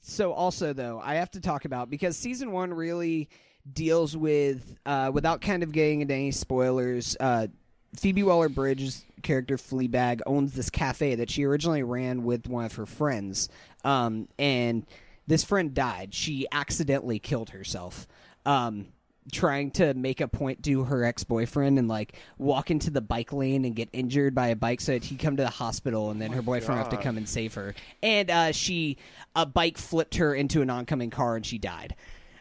[0.00, 3.28] so also though, I have to talk about because season 1 really
[3.70, 7.48] deals with uh without kind of getting into any spoilers, uh
[7.94, 12.86] Phoebe Waller-Bridge's character Fleabag owns this cafe that she originally ran with one of her
[12.86, 13.48] friends.
[13.84, 14.86] Um and
[15.26, 16.14] this friend died.
[16.14, 18.06] She accidentally killed herself.
[18.46, 18.86] Um
[19.30, 23.64] trying to make a point to her ex-boyfriend and like walk into the bike lane
[23.64, 26.32] and get injured by a bike so that he come to the hospital and then
[26.32, 27.74] her boyfriend have to come and save her.
[28.02, 28.96] And uh, she
[29.36, 31.94] a bike flipped her into an oncoming car and she died.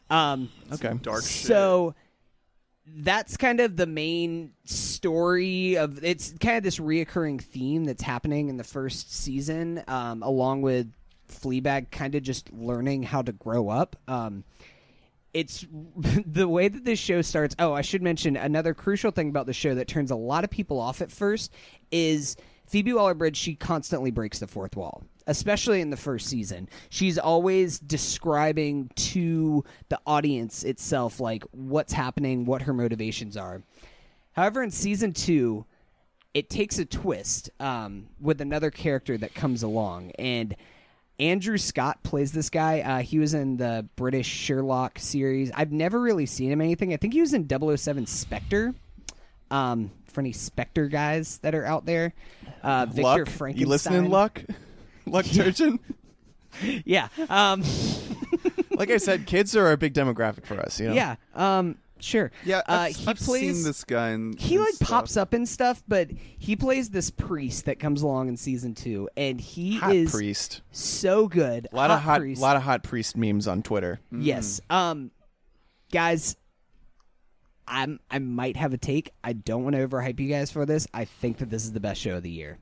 [0.09, 1.47] Um, okay, Dark shit.
[1.47, 1.95] so
[2.85, 8.49] that's kind of the main story of it's kind of this reoccurring theme that's happening
[8.49, 10.91] in the first season um, along with
[11.29, 13.95] fleabag kind of just learning how to grow up.
[14.07, 14.43] Um,
[15.33, 15.65] it's
[16.25, 17.55] the way that this show starts.
[17.59, 20.49] Oh, I should mention another crucial thing about the show that turns a lot of
[20.49, 21.53] people off at first
[21.91, 22.35] is
[22.67, 23.37] Phoebe Waller-Bridge.
[23.37, 26.69] She constantly breaks the fourth wall, especially in the first season.
[26.89, 33.63] She's always describing to the audience itself like what's happening, what her motivations are.
[34.33, 35.65] However, in season two,
[36.33, 40.55] it takes a twist um, with another character that comes along and.
[41.21, 42.79] Andrew Scott plays this guy.
[42.81, 45.51] Uh, he was in the British Sherlock series.
[45.53, 46.93] I've never really seen him anything.
[46.93, 48.73] I think he was in 007 Spectre.
[49.51, 52.13] Um, for any Spectre guys that are out there,
[52.63, 53.55] uh, Victor Luck, Frankenstein.
[53.57, 54.41] you listening, Luck?
[55.05, 55.79] Luck Turgeon?
[56.83, 57.07] Yeah.
[57.29, 57.63] Um,
[58.71, 60.81] like I said, kids are a big demographic for us.
[60.81, 61.15] You know, Yeah.
[61.33, 62.31] Um, sure.
[62.45, 63.55] Yeah, Uh, I've, he I've plays.
[63.57, 64.09] seen this guy.
[64.11, 64.89] In, he in like stuff.
[64.89, 69.09] pops up and stuff, but he plays this priest that comes along in season two,
[69.15, 70.61] and he hot is priest.
[70.71, 71.67] so good.
[71.71, 72.41] A lot of hot, priest.
[72.41, 73.99] lot of hot priest memes on Twitter.
[74.11, 74.59] Yes.
[74.69, 75.11] Um
[75.91, 76.35] guys
[77.67, 79.11] I'm I might have a take.
[79.23, 80.87] I don't want to overhype you guys for this.
[80.93, 82.57] I think that this is the best show of the year.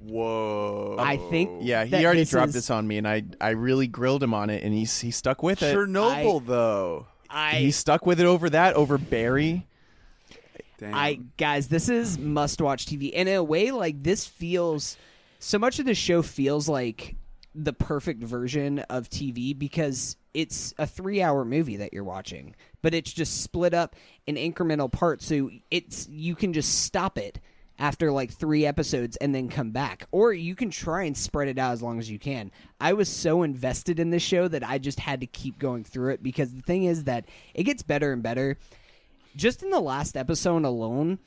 [0.00, 0.94] Whoa.
[0.98, 3.88] I think Yeah, he already this dropped is- this on me, and I I really
[3.88, 5.74] grilled him on it, and he he stuck with it.
[5.74, 7.06] Chernobyl, though.
[7.30, 9.66] I He stuck with it over that over Barry.
[10.78, 10.94] Damn.
[10.94, 13.12] I guys, this is must watch TV.
[13.14, 14.96] And in a way, like this feels
[15.40, 17.16] so much of the show feels like
[17.54, 22.94] the perfect version of TV because it's a three hour movie that you're watching, but
[22.94, 25.26] it's just split up in incremental parts.
[25.26, 27.40] So it's you can just stop it
[27.78, 30.06] after like three episodes and then come back.
[30.10, 32.50] Or you can try and spread it out as long as you can.
[32.80, 36.12] I was so invested in this show that I just had to keep going through
[36.12, 38.58] it because the thing is that it gets better and better
[39.38, 41.18] just in the last episode alone,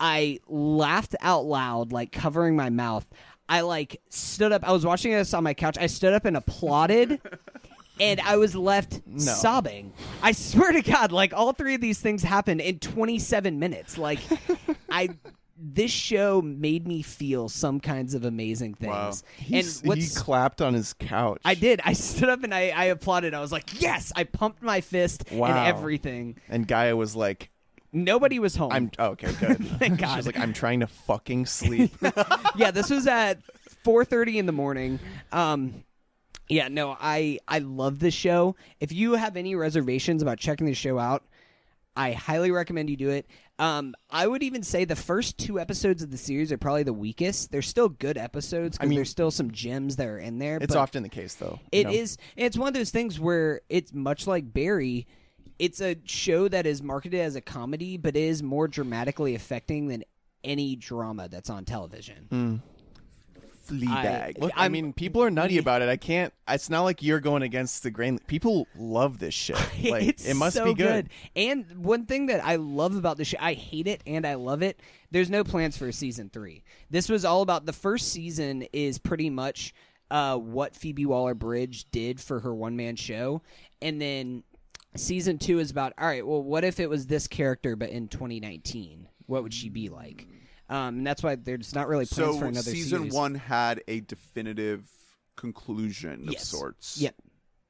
[0.00, 3.06] I laughed out loud, like covering my mouth.
[3.48, 4.66] I like stood up.
[4.68, 5.78] I was watching this on my couch.
[5.78, 7.20] I stood up and applauded,
[8.00, 9.92] and I was left sobbing.
[10.22, 13.96] I swear to God, like all three of these things happened in 27 minutes.
[13.96, 14.18] Like,
[14.90, 15.10] I.
[15.58, 18.90] This show made me feel some kinds of amazing things.
[18.92, 19.12] Wow.
[19.90, 21.40] And he clapped on his couch.
[21.44, 21.80] I did.
[21.84, 23.32] I stood up and I, I applauded.
[23.32, 25.48] I was like, "Yes!" I pumped my fist Wow.
[25.48, 26.36] and everything.
[26.48, 27.50] and Gaia was like,
[27.92, 28.72] Nobody was home.
[28.72, 30.16] "I'm oh, okay, good." Thank She God.
[30.18, 31.92] was like, "I'm trying to fucking sleep."
[32.56, 33.40] yeah, this was at
[33.84, 34.98] 4:30 in the morning.
[35.32, 35.84] Um
[36.48, 38.56] yeah, no, I I love this show.
[38.78, 41.24] If you have any reservations about checking the show out,
[41.96, 43.26] I highly recommend you do it.
[43.58, 46.92] Um, I would even say the first two episodes of the series are probably the
[46.92, 47.50] weakest.
[47.50, 50.58] They're still good episodes because mean- there's still some gems that are in there.
[50.60, 51.58] It's often the case, though.
[51.72, 51.90] you It know?
[51.92, 52.18] is.
[52.36, 55.06] It's one of those things where it's much like Barry.
[55.58, 60.04] It's a show that is marketed as a comedy, but is more dramatically affecting than
[60.44, 62.60] any drama that's on television.
[63.66, 64.38] Fleabag.
[64.40, 65.88] Look, i I'm- mean, people are nutty about it.
[65.88, 66.32] I can't.
[66.48, 68.18] It's not like you're going against the grain.
[68.26, 69.56] People love this shit.
[69.86, 71.10] Like, it's it must so be good.
[71.34, 74.62] And one thing that I love about this show, I hate it and I love
[74.62, 74.80] it.
[75.10, 76.64] There's no plans for a season three.
[76.90, 79.74] This was all about the first season is pretty much
[80.10, 83.42] uh, what Phoebe Waller Bridge did for her one man show,
[83.82, 84.44] and then
[84.96, 86.26] season two is about all right.
[86.26, 89.08] Well, what if it was this character but in 2019?
[89.26, 90.26] What would she be like?
[90.68, 93.12] Um, and that's why there's not really plans so for another season series.
[93.14, 94.88] one had a definitive
[95.36, 96.48] conclusion of Yes.
[96.48, 96.98] sorts.
[97.00, 97.14] Yep.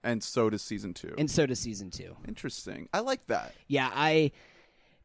[0.04, 1.14] And so does season two.
[1.18, 2.16] and so does season two.
[2.28, 2.88] Interesting.
[2.94, 3.54] I like that.
[3.68, 4.30] yeah i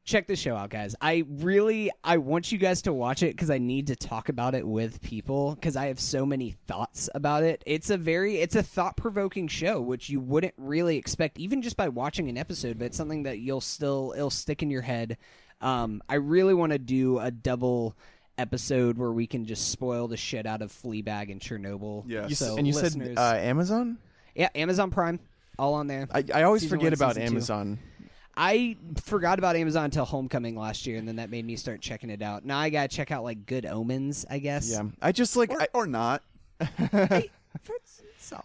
[0.03, 3.51] check the show out guys i really i want you guys to watch it because
[3.51, 7.43] i need to talk about it with people because i have so many thoughts about
[7.43, 11.77] it it's a very it's a thought-provoking show which you wouldn't really expect even just
[11.77, 15.17] by watching an episode but it's something that you'll still it'll stick in your head
[15.61, 17.95] um, i really want to do a double
[18.37, 22.37] episode where we can just spoil the shit out of fleabag and chernobyl Yes.
[22.39, 23.97] So and you listeners, said uh, Amazon.
[24.35, 25.19] yeah amazon prime
[25.59, 27.35] all on there I, I always Season forget one, about season two.
[27.35, 27.79] Amazon.
[28.35, 32.09] I forgot about Amazon until Homecoming last year, and then that made me start checking
[32.09, 32.45] it out.
[32.45, 34.71] Now I gotta check out like Good Omens, I guess.
[34.71, 36.23] Yeah, I just like Or, I, or not.
[36.61, 37.29] It's solid,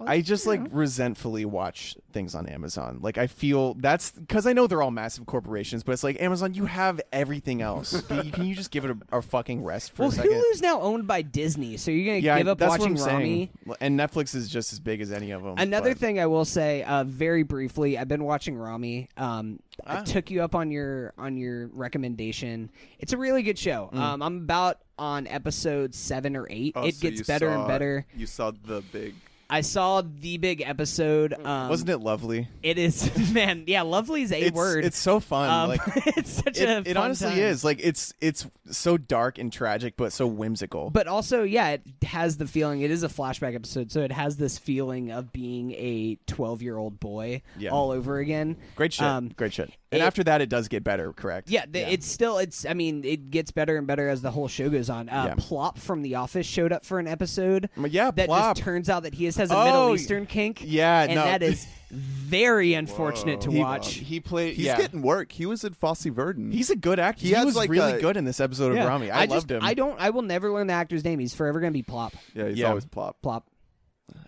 [0.01, 2.99] I just you like resentfully watch things on Amazon.
[3.03, 6.55] Like I feel that's because I know they're all massive corporations, but it's like Amazon,
[6.55, 8.01] you have everything else.
[8.09, 10.33] can, you, can you just give it a, a fucking rest for Well, a second?
[10.33, 13.19] Hulu's now owned by Disney, so you're gonna yeah, give up that's watching what I'm
[13.19, 13.51] Ramy.
[13.67, 13.77] saying.
[13.81, 15.55] And Netflix is just as big as any of them.
[15.59, 19.09] Another but- thing I will say, uh, very briefly, I've been watching Ramy.
[19.17, 20.03] Um, I Ah.
[20.03, 22.71] took you up on your on your recommendation.
[22.99, 23.91] It's a really good show.
[23.93, 23.99] Mm.
[23.99, 26.73] Um, I'm about on episode seven or eight.
[26.77, 28.07] Oh, it so gets you better and better.
[28.17, 29.15] You saw the big.
[29.49, 31.33] I saw the big episode.
[31.35, 32.49] Um, wasn't it lovely?
[32.63, 33.65] It is, man.
[33.67, 34.85] Yeah, lovely's a It's, word.
[34.85, 35.49] it's so fun.
[35.49, 35.81] Um, like
[36.17, 36.79] it's such a.
[36.79, 37.39] it, it fun honestly time.
[37.39, 37.63] is.
[37.65, 40.91] Like it's it's so dark and tragic, but so whimsical.
[40.91, 42.81] But also, yeah, it has the feeling.
[42.81, 47.43] It is a flashback episode, so it has this feeling of being a twelve-year-old boy
[47.59, 47.71] Yeah.
[47.71, 48.57] all over again.
[48.75, 49.07] great shit.
[49.07, 49.71] Um, great shit.
[49.93, 51.13] And it- after that, it does get better.
[51.13, 51.49] Correct.
[51.49, 52.39] Yeah, the, it's still.
[52.39, 52.67] It's.
[52.67, 55.09] I mean, it gets better and better as the whole show goes on.
[55.09, 55.35] Uh, Yeah.
[55.39, 57.71] Plop from The Office showed up for an episode.
[57.77, 58.57] Mm, yeah, that Plop.
[58.57, 60.61] just turns out that he just has a Oh, Middle Eastern kink.
[60.65, 61.25] yeah, and no.
[61.25, 63.95] that is very unfortunate to he, watch.
[63.95, 64.55] He played.
[64.55, 64.77] He's yeah.
[64.77, 65.33] getting work.
[65.33, 66.51] He was in Fosse Verdon.
[66.51, 67.23] He's a good actor.
[67.23, 68.87] He He, has, was like, really a- good in this episode of Yeah.
[68.89, 69.11] Ramy.
[69.11, 69.61] I, just, loved him.
[69.63, 70.01] I don't.
[70.01, 71.19] I will never learn the actor's name.
[71.19, 72.15] He's forever going to be Plop.
[72.35, 72.69] yeah, he's Yeah.
[72.69, 73.23] always plop.
[73.23, 73.47] Plop.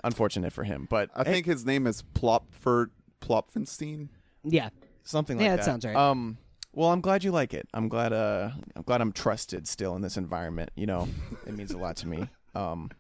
[0.05, 2.91] Unfortunate for him, but I hey, think his name is Plopford
[3.21, 4.09] Plopfenstein.
[4.45, 4.71] Yeah.
[5.05, 5.45] something like that.
[5.45, 5.57] Yeah, that.
[5.59, 5.97] that sounds right.
[5.97, 6.39] Um,
[6.73, 7.67] well, I'm glad you like it.
[7.75, 8.13] I'm glad.
[8.13, 10.71] Uh, I'm glad I'm trusted still in this environment.
[10.77, 11.09] You know,
[11.47, 12.29] it means a lot to me.
[12.55, 12.91] Um,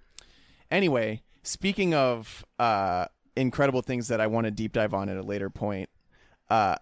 [0.70, 5.22] anyway, speaking of uh, incredible things that I want to deep dive on at a
[5.22, 5.88] later point,
[6.50, 6.76] uh,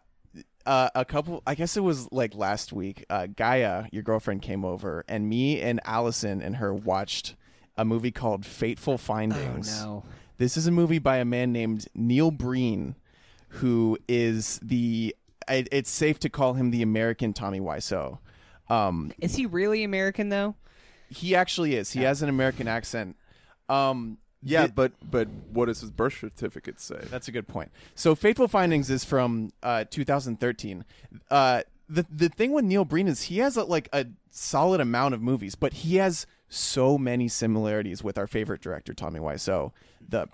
[0.64, 1.42] uh, a couple.
[1.46, 3.04] I guess it was like last week.
[3.08, 7.36] Uh, Gaia, your girlfriend, came over, and me and Allison and her watched
[7.76, 9.82] a movie called Fateful Findings.
[9.82, 10.04] Oh no.
[10.38, 12.96] This is a movie by a man named Neil Breen,
[13.48, 15.14] who is the.
[15.48, 18.18] I, it's safe to call him the American Tommy Wiseau.
[18.68, 20.56] Um, Is he really American though?
[21.08, 21.92] he actually is.
[21.92, 23.16] He has an American accent.
[23.68, 27.00] Um, Yeah, thi- but but what does his birth certificate say?
[27.10, 27.70] that's a good point.
[27.94, 30.84] So, Fateful Findings is from uh, 2013.
[31.30, 35.14] Uh, the the thing with Neil Breen is he has a, like a solid amount
[35.14, 39.72] of movies, but he has so many similarities with our favorite director Tommy Wiseau.
[40.08, 40.28] The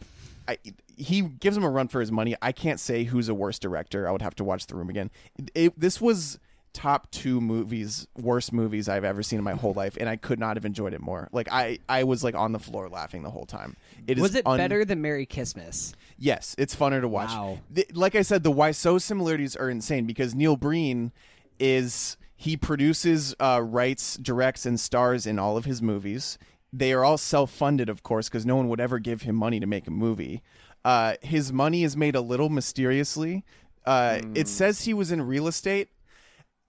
[0.48, 0.59] I,
[0.96, 2.35] he gives him a run for his money.
[2.42, 4.09] I can't say who's a worse director.
[4.09, 5.11] I would have to watch The Room again.
[5.55, 6.38] It, this was
[6.72, 10.38] top two movies, worst movies I've ever seen in my whole life, and I could
[10.38, 11.28] not have enjoyed it more.
[11.32, 13.76] Like I, I was like on the floor laughing the whole time.
[14.06, 15.94] It is Was it un- better than Merry Christmas?
[16.18, 17.28] Yes, it's funner to watch.
[17.30, 17.58] Wow.
[17.70, 21.12] The- like I said, the why so similarities are insane because Neil Breen
[21.58, 26.38] is he produces, uh, writes, directs, and stars in all of his movies.
[26.72, 29.66] They are all self-funded, of course, because no one would ever give him money to
[29.66, 30.42] make a movie.
[30.85, 33.44] Uh, his money is made a little mysteriously.
[33.87, 35.88] Uh, It says he was in real estate,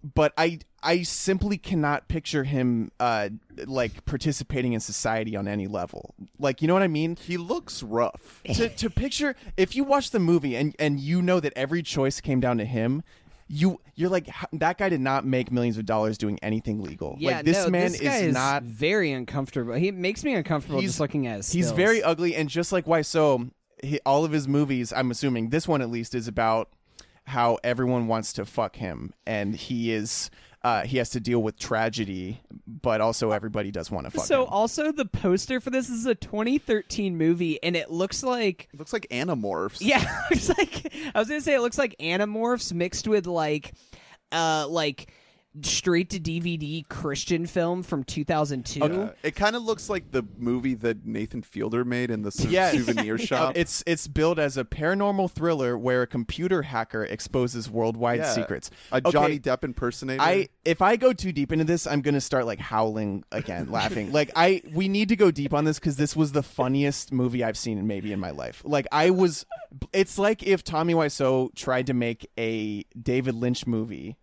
[0.04, 3.30] but I I simply cannot picture him uh,
[3.66, 6.14] like participating in society on any level.
[6.40, 7.16] Like you know what I mean?
[7.16, 8.42] He looks rough.
[8.54, 12.20] to, to picture if you watch the movie and and you know that every choice
[12.22, 13.04] came down to him
[13.50, 17.38] you you're like that guy did not make millions of dollars doing anything legal Yeah,
[17.38, 19.74] like this no, man this guy is, not very uncomfortable.
[19.74, 21.52] He makes me uncomfortable He's- just looking at his.
[21.52, 21.76] he's stills.
[21.78, 23.50] very ugly and just like why so
[23.84, 26.70] he, all of his movies i'm assuming this one at least is about
[27.26, 30.30] how everyone wants to fuck him, and he is
[30.64, 34.44] uh, he has to deal with tragedy, but also everybody does want to fuck So
[34.44, 34.50] him.
[34.50, 38.94] also the poster for this is a 2013 movie, and it looks like It looks
[38.94, 39.80] like Animorphs.
[39.82, 43.74] yeah, it's like I was gonna say it looks like Animorphs mixed with like,
[44.32, 45.12] uh, like
[45.62, 48.84] straight to DVD Christian film from 2002.
[48.84, 52.50] Uh, it kind of looks like the movie that Nathan Fielder made in the sou-
[52.50, 52.74] Yes.
[52.86, 53.54] souvenir shop.
[53.56, 58.34] It's it's billed as a paranormal thriller where a computer hacker exposes worldwide Yeah.
[58.34, 58.72] secrets.
[58.92, 60.22] a Okay, Johnny Depp impersonator.
[60.22, 64.12] I if I go too deep into this, I'm gonna start like howling again, laughing.
[64.12, 67.44] Like I, we need to go deep on this because this was the funniest movie
[67.44, 68.62] I've seen maybe in my life.
[68.66, 69.46] Like I was,
[69.94, 74.16] it's like if Tommy Wiseau tried to make a David Lynch movie,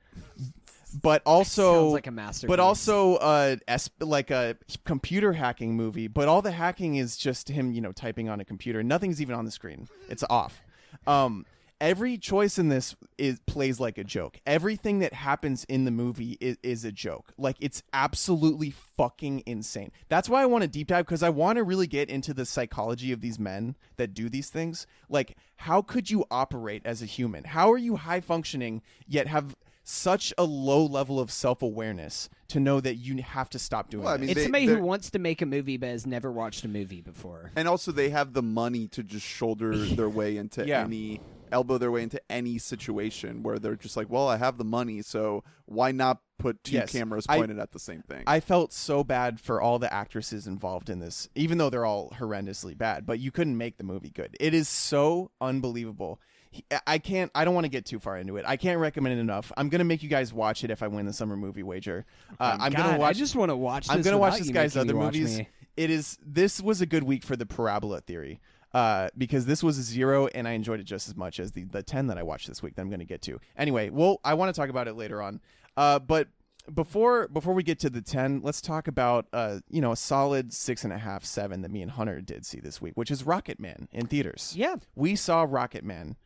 [0.95, 2.49] but also like a masterpiece.
[2.49, 3.57] but also uh
[4.01, 6.09] like a computer hacking movie.
[6.09, 8.83] But all the hacking is just him, you know, typing on a computer.
[8.83, 9.89] Nothing's even on the screen.
[10.09, 10.63] It's off.
[11.07, 11.47] Um,
[11.81, 14.39] every choice in this is plays like a joke.
[14.47, 17.33] Everything that happens in the movie is, is a joke.
[17.39, 19.91] Like it's absolutely fucking insane.
[20.09, 22.45] That's why I want to deep dive because I want to really get into the
[22.45, 24.87] psychology of these men that do these things.
[25.09, 27.45] Like, how could you operate as a human?
[27.45, 32.61] How are you high functioning yet have such a low level of self awareness to
[32.61, 34.21] know that you have to stop doing Well, I this?
[34.21, 36.69] mean, it's they- somebody who wants to make a movie but has never watched a
[36.69, 37.51] movie before.
[37.57, 40.85] and also they have the money to just shoulder their way into Yeah.
[40.85, 41.21] any
[41.53, 45.03] elbow their way into any situation where they're just like, well, I have the money,
[45.03, 46.93] so why not put two Yes.
[46.93, 48.23] cameras I- pointed at the same thing?
[48.27, 52.11] I felt so bad for all the actresses involved in this, even though they're all
[52.11, 53.05] horrendously bad.
[53.05, 54.37] But you couldn't make the movie good.
[54.39, 56.21] It is so unbelievable.
[56.51, 57.31] He- I can't.
[57.35, 58.45] I don't want to get too far into it.
[58.47, 59.53] I can't recommend it enough.
[59.57, 62.05] I'm gonna make you guys watch it if I win the summer movie wager.
[62.41, 63.17] Uh, I'm God, gonna watch.
[63.17, 63.87] I just want to watch.
[63.87, 65.39] This I'm gonna watch this guy's other movies.
[65.39, 65.49] me.
[65.77, 66.19] It is.
[66.27, 68.41] This was a good week for the parabola theory.
[68.73, 71.65] Uh, because this was a zero, and I enjoyed it just as much as the
[71.65, 72.75] the ten that I watched this week.
[72.77, 73.91] That I'm going to get to anyway.
[73.91, 75.41] Well, I want to talk about it later on.
[75.77, 76.29] Uh, but
[76.73, 80.53] before before we get to the ten, let's talk about uh, you know, a solid
[80.53, 83.25] six and a half, seven that me and Hunter did see this week, which is
[83.25, 84.53] Rocket Man in theaters.
[84.57, 84.77] Yeah.
[84.95, 86.17] we saw Rocket Man.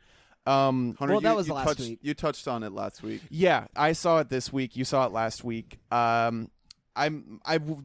[0.47, 1.99] Um, Hunter, Well, that you- was you last touched, week.
[2.03, 3.23] You touched on it last week.
[3.31, 4.77] yeah, I saw it this week.
[4.77, 5.79] You saw it last week.
[5.91, 6.51] Um,
[6.97, 7.83] I'm I, w-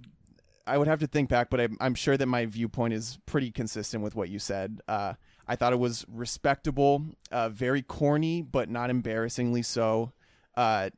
[0.68, 3.50] I would have to think back, but I'm, I'm sure that my viewpoint is pretty
[3.52, 4.82] consistent with what you said.
[4.88, 5.14] Uh,
[5.48, 10.12] I thought it was respectable, uh, very corny, but not embarrassingly so.
[10.56, 10.90] Uh,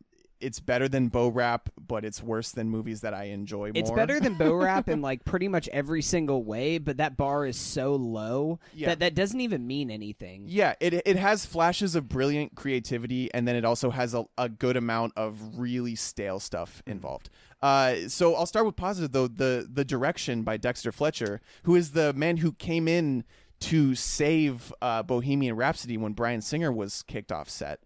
[0.41, 3.71] it's better than Bo Rap, but it's worse than movies that I enjoy more.
[3.75, 7.45] It's better than Bo Rap in like pretty much every single way, but that bar
[7.45, 8.89] is so low Yeah.
[8.89, 10.45] that that doesn't even mean anything.
[10.47, 14.49] Yeah, it it has flashes of brilliant creativity, and then it also has a, a
[14.49, 17.29] good amount of really stale stuff involved.
[17.61, 19.27] Uh, so I'll start with positive though.
[19.27, 23.23] The the direction by Dexter Fletcher, who is the man who came in
[23.59, 27.79] to save uh, Bohemian Rhapsody when Bryan Singer was kicked off set.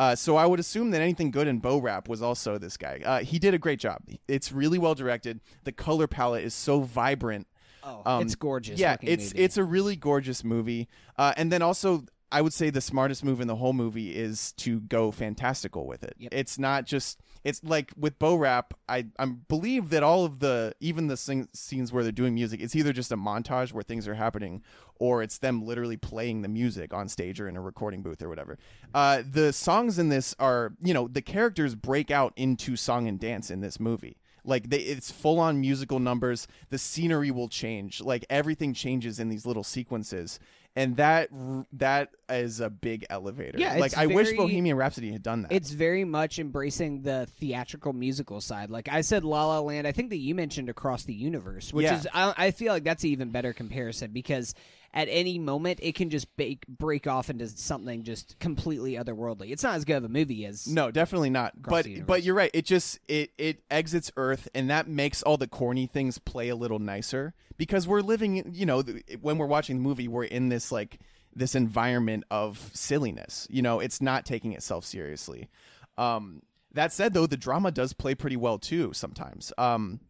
[0.00, 3.02] Uh, so I would assume that anything good in Bo Rap was also this guy.
[3.04, 3.98] Uh, he did a great job.
[4.26, 5.40] It's really well directed.
[5.64, 7.46] The color palette is so vibrant.
[7.82, 8.80] Oh, Um, it's gorgeous.
[8.80, 9.44] Yeah, it's movie.
[9.44, 10.88] it's a really gorgeous movie.
[11.18, 14.52] Uh, and then also, I would say the smartest move in the whole movie is
[14.52, 16.14] to go fantastical with it.
[16.18, 16.34] Yep.
[16.34, 18.74] It's not just it's like with Bo Rap.
[18.88, 22.60] I I believe that all of the even the sing- scenes where they're doing music,
[22.60, 24.62] it's either just a montage where things are happening,
[24.98, 28.28] or it's them literally playing the music on stage or in a recording booth or
[28.28, 28.58] whatever.
[28.94, 33.18] Uh, the songs in this are you know the characters break out into song and
[33.18, 34.18] dance in this movie.
[34.44, 36.46] Like they, it's full on musical numbers.
[36.70, 38.00] The scenery will change.
[38.00, 40.38] Like everything changes in these little sequences,
[40.76, 41.28] and that
[41.72, 43.58] that is a big elevator.
[43.58, 45.52] Yeah, like I wish Bohemian Rhapsody had done that.
[45.52, 48.70] It's very much embracing the theatrical musical side.
[48.70, 49.86] Like I said, La La Land.
[49.86, 51.98] I think that you mentioned Across the Universe, which Yeah.
[51.98, 54.54] is I, I feel like that's an even better comparison because
[54.92, 59.50] at any moment it can just bake, break off into something just completely otherworldly.
[59.50, 61.54] It's not as good of a movie as no, definitely not.
[61.58, 62.50] Across But but you're right.
[62.52, 66.56] It just it it exits Earth, and that makes all the corny things play a
[66.56, 68.52] little nicer because we're living.
[68.54, 68.82] You know,
[69.20, 70.98] when we're watching the movie, we're in this like
[71.34, 73.46] this environment of silliness.
[73.50, 75.48] You know, it's not taking itself seriously.
[75.96, 78.92] Um, that said, though, the drama does play pretty well too.
[78.92, 80.00] Sometimes, um,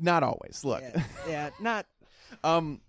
[0.00, 0.62] not always.
[0.64, 1.86] Look, yeah, yeah, not
[2.44, 2.80] um,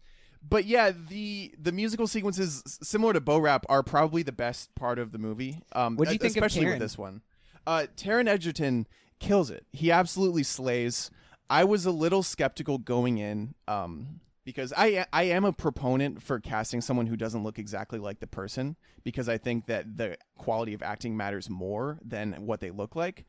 [0.48, 5.00] but yeah, the the musical sequences similar to Bo Rap are probably the best part
[5.00, 5.62] of the movie.
[5.74, 7.22] Um, what do you think of especially with this one?
[7.66, 8.88] Uh, Taron Egerton
[9.20, 9.66] kills it.
[9.72, 11.10] He absolutely slays.
[11.50, 16.40] I was a little skeptical going in, um, because I I am a proponent for
[16.40, 20.74] casting someone who doesn't look exactly like the person because I think that the quality
[20.74, 23.26] of acting matters more than what they look like.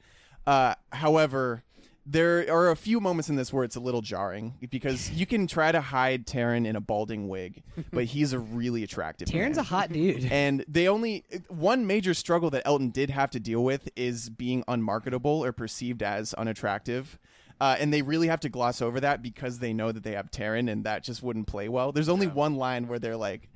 [0.47, 1.63] Uh, however,
[2.07, 5.47] there are a few moments in this where it's a little jarring because you can
[5.47, 9.29] try to hide Taron in a balding wig, but he's a really attractive.
[9.29, 9.59] Taron's man.
[9.59, 10.25] a hot dude.
[10.35, 14.65] And they only one major struggle that Elton did have to deal with is being
[14.69, 17.19] unmarketable or perceived as unattractive.
[17.61, 20.31] Uh, and they really have to gloss over that because they know that they have
[20.31, 21.93] Taron, and that just wouldn't play well.
[21.93, 23.49] There's only one line where they're like,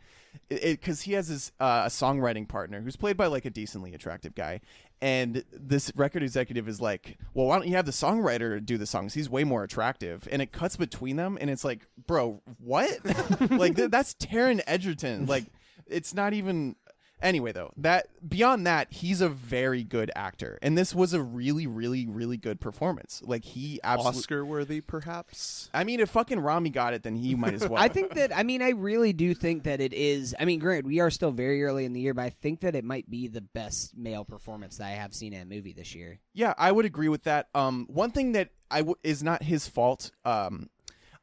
[0.48, 4.34] because he has his uh, a songwriting partner who's played by like a decently attractive
[4.34, 4.60] guy,
[5.00, 8.86] and this record executive is like, "Well, why don't you have the songwriter do the
[8.86, 9.14] songs?
[9.14, 12.90] He's way more attractive." And it cuts between them, and it's like, "Bro, what?
[13.50, 15.26] like th- that's Taron Egerton.
[15.26, 15.44] Like,
[15.86, 16.76] it's not even."
[17.20, 21.66] Anyway, though that beyond that, he's a very good actor, and this was a really,
[21.66, 23.22] really, really good performance.
[23.24, 24.18] Like he absolutely.
[24.18, 25.68] Oscar worthy, perhaps.
[25.74, 27.82] I mean, if fucking Rami got it, then he might as well.
[27.82, 30.34] I think that I mean I really do think that it is.
[30.38, 32.74] I mean, granted, we are still very early in the year, but I think that
[32.74, 35.94] it might be the best male performance that I have seen in a movie this
[35.94, 36.20] year.
[36.34, 37.48] Yeah, I would agree with that.
[37.54, 40.12] Um, one thing that I w- is not his fault.
[40.24, 40.70] Um,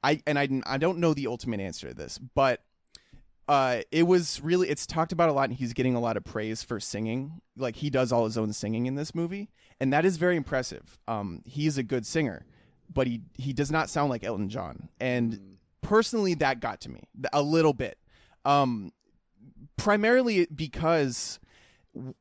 [0.04, 2.65] I and I I don't know the ultimate answer to this, but
[3.48, 6.24] uh, it was really it's talked about a lot, and he's getting a lot of
[6.24, 7.42] praise for singing.
[7.56, 10.98] Like he does all his own singing in this movie, and that is very impressive.
[11.08, 12.46] Um, he's a good singer,
[12.92, 17.04] but he he does not sound like Elton John, and personally, that got to me
[17.32, 17.98] a little bit.
[18.46, 18.92] Um,
[19.78, 21.40] primarily because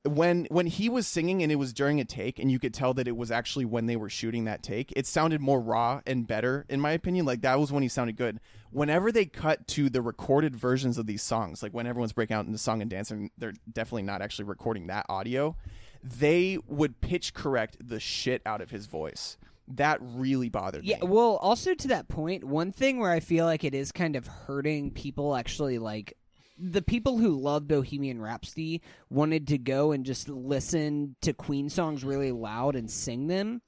[0.04, 2.94] when when he was singing and it was during a take and you could tell
[2.94, 6.26] that it was actually when they were shooting that take it sounded more raw and
[6.26, 7.26] better in my opinion.
[7.26, 8.40] Like that was when he sounded good.
[8.70, 12.46] Whenever they cut to the recorded versions of these songs like when everyone's breaking out
[12.46, 15.56] into song and dance and they're definitely not actually recording that audio
[16.04, 19.38] they would pitch correct the shit out of his voice.
[19.66, 21.00] That really bothered Yeah, me.
[21.02, 24.14] Yeah, well, also to that point, one thing where I feel like it is kind
[24.14, 26.12] of hurting people actually like
[26.56, 32.04] the people who love Bohemian Rhapsody wanted to go and just listen to Queen songs
[32.04, 33.62] really loud and sing them.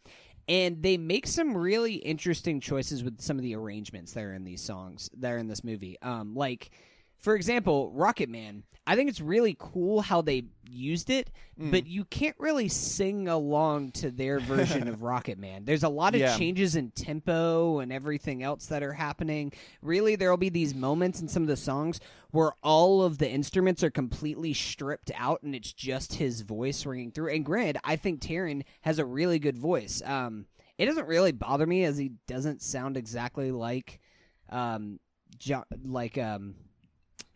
[0.49, 4.45] And they make some really interesting choices with some of the arrangements that are in
[4.45, 5.97] these songs that are in this movie.
[6.03, 6.71] Um, like,
[7.27, 8.63] for example, Rocket Man.
[8.87, 11.73] I think it's really cool how they used it, Mm.
[11.73, 15.65] but you can't really sing along to their version of Rocket Man.
[15.65, 16.37] There's a lot of Yeah.
[16.39, 19.53] changes in tempo and everything else that are happening.
[19.83, 21.99] Really, there'll be these moments in some of the songs
[22.31, 27.11] where all of the instruments are completely stripped out and it's just his voice ringing
[27.11, 27.35] through.
[27.35, 30.01] And granted, I think Taron has a really good voice.
[30.05, 30.47] Um,
[30.79, 33.99] it doesn't really bother me as he doesn't sound exactly like,
[34.49, 35.01] um,
[35.39, 36.55] jo- like um,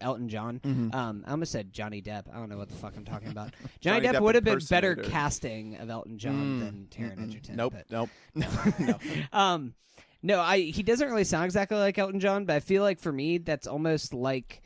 [0.01, 0.61] Elton John.
[0.61, 0.95] Mhm.
[0.95, 2.25] Um, I almost said Johnny Depp.
[2.33, 3.51] I don't know what the fuck I'm talking about.
[3.81, 7.29] Johnny, Johnny Depp, Depp would have been better casting of Elton John Mm, than Taron.
[7.31, 7.57] Egerton.
[7.57, 8.09] nope but- nope
[8.79, 8.99] no
[9.33, 9.75] um,
[10.23, 13.13] no, I he doesn't really sound exactly like Elton John, but I feel like for
[13.13, 14.63] me that's almost like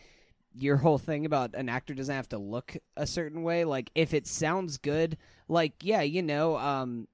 [0.56, 3.64] your whole thing about an actor doesn't have to look a certain way.
[3.64, 5.16] Like if it sounds good,
[5.48, 7.06] like yeah, you know, um.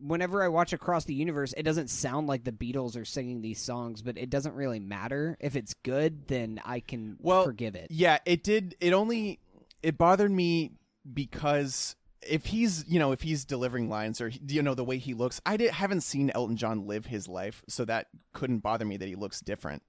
[0.00, 3.60] Whenever I watch Across the Universe, it doesn't sound like the Beatles are singing these
[3.60, 5.36] songs, but it doesn't really matter.
[5.40, 7.88] If it's good, then I can Well, forgive it.
[7.90, 8.76] Yeah, it did.
[8.80, 9.40] It only
[9.82, 10.72] it bothered me
[11.12, 15.14] because if he's you know if he's delivering lines or you know the way he
[15.14, 18.96] looks, I did, haven't seen Elton John live his life, so that couldn't bother me
[18.96, 19.82] that he looks different.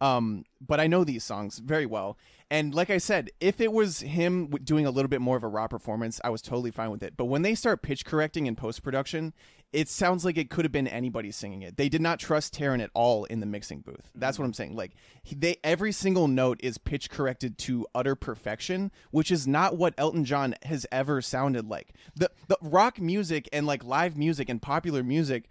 [0.00, 2.16] Um, but I know these songs very well,
[2.50, 5.48] and like I said, if it was him doing a little bit more of a
[5.48, 7.16] raw performance, I was totally fine with it.
[7.16, 9.32] But when they start pitch correcting in post production,
[9.72, 11.76] it sounds like it could have been anybody singing it.
[11.76, 14.10] They did not trust Taron at all in the mixing booth.
[14.16, 14.48] That's what mm-hmm.
[14.48, 14.76] I'm saying.
[14.76, 14.92] Like
[15.30, 20.24] they, every single note is pitch corrected to utter perfection, which is not what Elton
[20.24, 21.94] John has ever sounded like.
[22.16, 25.44] The the rock music and like live music and popular music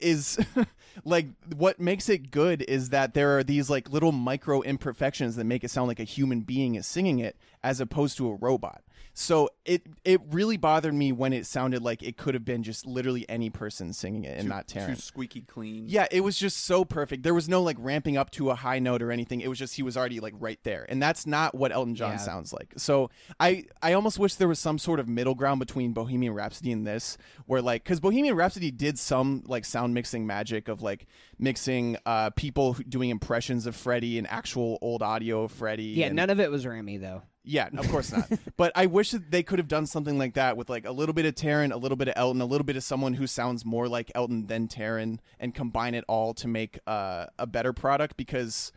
[0.00, 0.38] is
[1.04, 5.44] like what makes it good is that there are these like little micro imperfections that
[5.44, 8.82] make it sound like a human being is singing it as opposed to a robot.
[9.20, 12.86] So it it really bothered me when it sounded like it could have been just
[12.86, 15.86] literally any person singing it and Too- not Too squeaky clean.
[15.88, 17.24] Yeah, it was just so perfect.
[17.24, 19.40] There was no like ramping up to a high note or anything.
[19.40, 20.86] It was just he was already like right there.
[20.88, 22.16] And that's not what Elton John Yeah.
[22.18, 22.74] sounds like.
[22.76, 23.10] So
[23.40, 26.86] I I almost wish there was some sort of middle ground between Bohemian Rhapsody and
[26.86, 31.06] this where like cuz Bohemian Rhapsody did some like sound mixing magic of like
[31.40, 35.82] mixing uh people doing impressions of Freddie and actual old audio of Freddie.
[35.96, 37.22] Yeah, and- none of it was Rami though.
[37.44, 38.30] Yeah, of course not.
[38.56, 41.14] but I wish that they could have done something like that with like a little
[41.14, 43.64] bit of Taron, a little bit of Elton, a little bit of someone who sounds
[43.64, 48.16] more like Elton than Taron, and combine it all to make uh, a better product.
[48.16, 48.72] Because,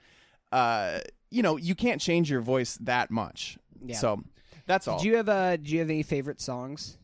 [0.51, 0.99] uh,
[1.29, 3.57] you know, you can't change your voice that much.
[3.83, 3.97] Yeah.
[3.97, 4.23] So
[4.65, 4.99] that's all.
[4.99, 6.97] Do you have uh do you have any favorite songs?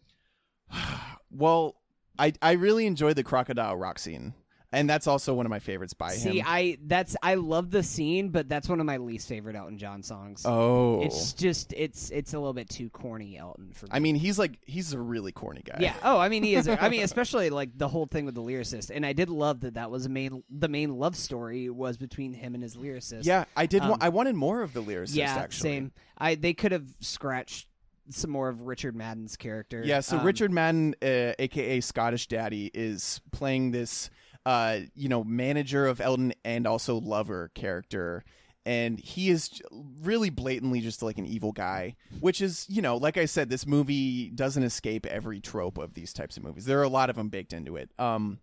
[1.32, 1.76] well,
[2.18, 4.34] I I really enjoyed the crocodile rock scene.
[4.78, 6.34] And that's also one of my favorites by him.
[6.34, 6.44] See.
[6.46, 10.04] I that's I love the scene, but that's one of my least favorite Elton John
[10.04, 10.44] songs.
[10.46, 13.72] oh, It's just it's it's a little bit too corny, Elton.
[13.74, 13.92] For me.
[13.94, 15.78] I mean, he's like he's a really corny guy.
[15.80, 15.94] yeah.
[16.04, 16.68] Oh, I mean, he is.
[16.68, 19.74] I mean, especially like the whole thing with the lyricist, and I did love that
[19.76, 23.26] that was a main the main love story was between him and his lyricist.
[23.26, 23.46] yeah.
[23.56, 23.82] I did.
[23.82, 25.16] wa- Um, I wanted more of the lyricist.
[25.16, 25.70] yeah, actually.
[25.70, 25.92] same.
[26.18, 27.68] I they could have scratched
[28.10, 29.82] some more of Richard Madden's character.
[29.84, 34.10] Yeah, so Um, Richard Madden, uh, aka Scottish Daddy, is playing this,
[34.48, 38.24] uh, you know, manager of Elton and also lover character,
[38.66, 39.62] and he is
[40.02, 41.98] really blatantly just like an evil guy.
[42.22, 46.14] Which is, you know, like I said, this movie doesn't escape every trope of these
[46.14, 46.64] types of movies.
[46.64, 47.90] There are a lot of them baked into it.
[48.00, 48.40] Um,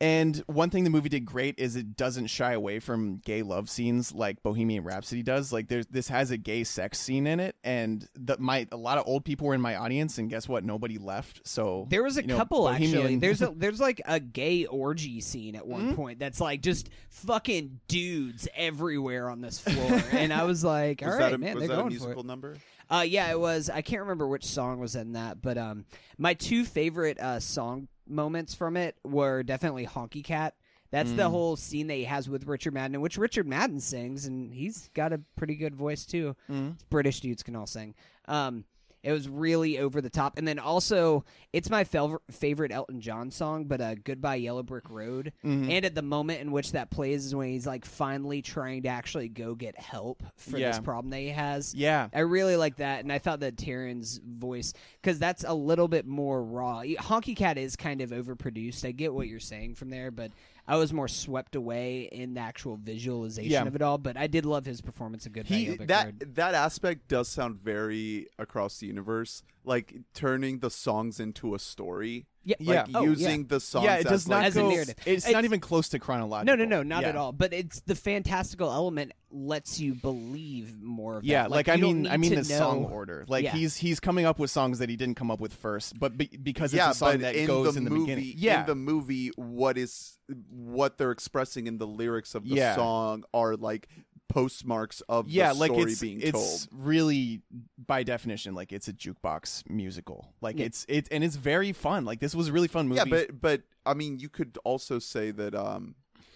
[0.00, 3.68] and one thing the movie did great is it doesn't shy away from gay love
[3.68, 5.52] scenes like Bohemian Rhapsody does.
[5.52, 8.98] Like there's this has a gay sex scene in it, and the, my a lot
[8.98, 10.64] of old people were in my audience, and guess what?
[10.64, 11.40] Nobody left.
[11.46, 13.16] So There was a you know, couple actually.
[13.18, 17.80] There's a there's like a gay orgy scene at one point that's like just fucking
[17.88, 21.66] dudes everywhere on this floor, and I was like, all Was right, a, man, was
[21.66, 22.24] they're that a going for it.
[22.24, 22.56] number?
[22.90, 23.68] Uh, yeah, it was.
[23.68, 25.84] I can't remember which song was in that, but um,
[26.16, 30.54] my two favorite uh song moments from it were definitely Honky Cat.
[30.90, 31.16] That's Mm.
[31.16, 34.88] the whole scene that he has with Richard Madden, which Richard Madden sings, and he's
[34.94, 36.34] got a pretty good voice too.
[36.48, 36.76] Mm.
[36.88, 37.94] British dudes can all sing.
[38.26, 38.64] Um,
[39.02, 43.30] it was really over the top, and then also it's my fel- favorite Elton John
[43.30, 45.70] song, but uh, "Goodbye Yellow Brick Road." Mhm.
[45.70, 48.88] And at the moment in which that plays is when he's like finally trying to
[48.88, 51.74] actually go get help for this problem that he has.
[51.74, 55.88] yeah, I really like that, and I thought that Taron's voice because that's a little
[55.88, 56.82] bit more raw.
[56.82, 58.84] Honky Cat is kind of overproduced.
[58.84, 60.32] I get what you're saying from there, but
[60.70, 63.66] I was more swept away in the actual visualization Yeah.
[63.66, 63.98] of it all.
[63.98, 66.34] But I did love his performance of Good He that Road.
[66.36, 72.26] that aspect does sound very across the universe, like turning the songs into a story.
[72.44, 73.84] Yeah, Like Oh, using the songs.
[73.84, 73.96] yeah.
[73.96, 74.70] It as, does not like, As a go.
[74.70, 74.94] narrative.
[75.00, 76.56] It's, It's- not even close to chronological.
[76.56, 77.08] No, no, no, not Yeah.
[77.10, 77.32] at all.
[77.32, 81.18] But it's the fantastical element lets you believe more.
[81.18, 81.50] Of Yeah, that.
[81.50, 83.26] like, I mean, I mean the know- song order.
[83.28, 83.52] Like Yeah.
[83.52, 86.28] he's he's coming up with songs that he didn't come up with first, but be,
[86.42, 88.34] because it's yeah, a song that in goes the in the movie, beginning.
[88.38, 90.16] Yeah, in the movie, what is
[90.50, 92.74] what they're expressing in the lyrics of the Yeah.
[92.76, 93.88] song are like
[94.28, 96.68] postmarks of yeah, the like story it's being it's told.
[96.84, 97.40] really
[97.86, 100.32] by definition like it's a jukebox musical.
[100.40, 100.66] Like Yeah.
[100.66, 102.04] it's it and it's very fun.
[102.04, 102.98] Like this was a really fun movie.
[102.98, 105.94] Yeah, but but I mean, you could also say that um,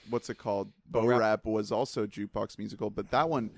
[0.08, 0.72] what's it called?
[0.86, 1.20] Bo Bo Rap.
[1.20, 3.50] Rap was also a jukebox musical, but that one,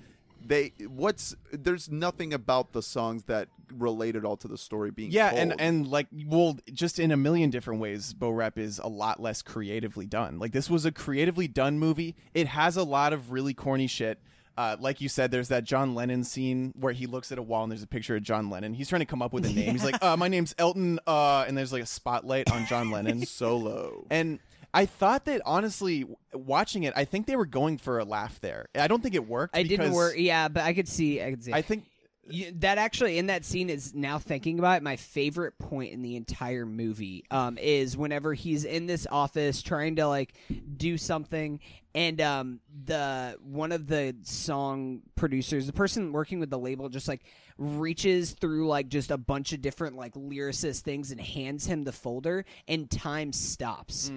[0.47, 5.11] they what's there's nothing about the songs that relate at all to the story being
[5.11, 5.41] yeah, told.
[5.41, 9.21] and and like well, just in a million different ways, Bo Rap is a lot
[9.21, 10.39] less creatively done.
[10.39, 12.15] Like this was a creatively done movie.
[12.33, 14.19] It has a lot of really corny shit.
[14.57, 17.63] Uh, like you said, there's that John Lennon scene where he looks at a wall
[17.63, 18.73] and there's a picture of John Lennon.
[18.73, 19.71] He's trying to come up with a name.
[19.71, 23.25] He's like, uh, "My name's Elton," uh, and there's like a spotlight on John Lennon.
[23.25, 24.05] solo.
[24.09, 24.39] And
[24.75, 28.67] I thought that honestly, watching it, I think they were going for a laugh there.
[28.75, 29.55] I don't think it worked.
[29.55, 30.15] I didn't work.
[30.17, 31.23] Yeah, but I could see.
[31.23, 31.53] I could see.
[31.53, 31.85] I think
[32.27, 34.83] You, that actually in that scene is now thinking about it.
[34.83, 39.95] My favorite point in the entire movie um, is whenever he's in this office trying
[39.95, 40.33] to like
[40.75, 41.59] do something,
[41.95, 47.07] and um, the one of the song producers, the person working with the label, just
[47.07, 47.23] like
[47.57, 51.91] reaches through like just a bunch of different like lyricist things and hands him the
[51.93, 54.09] folder, and time stops,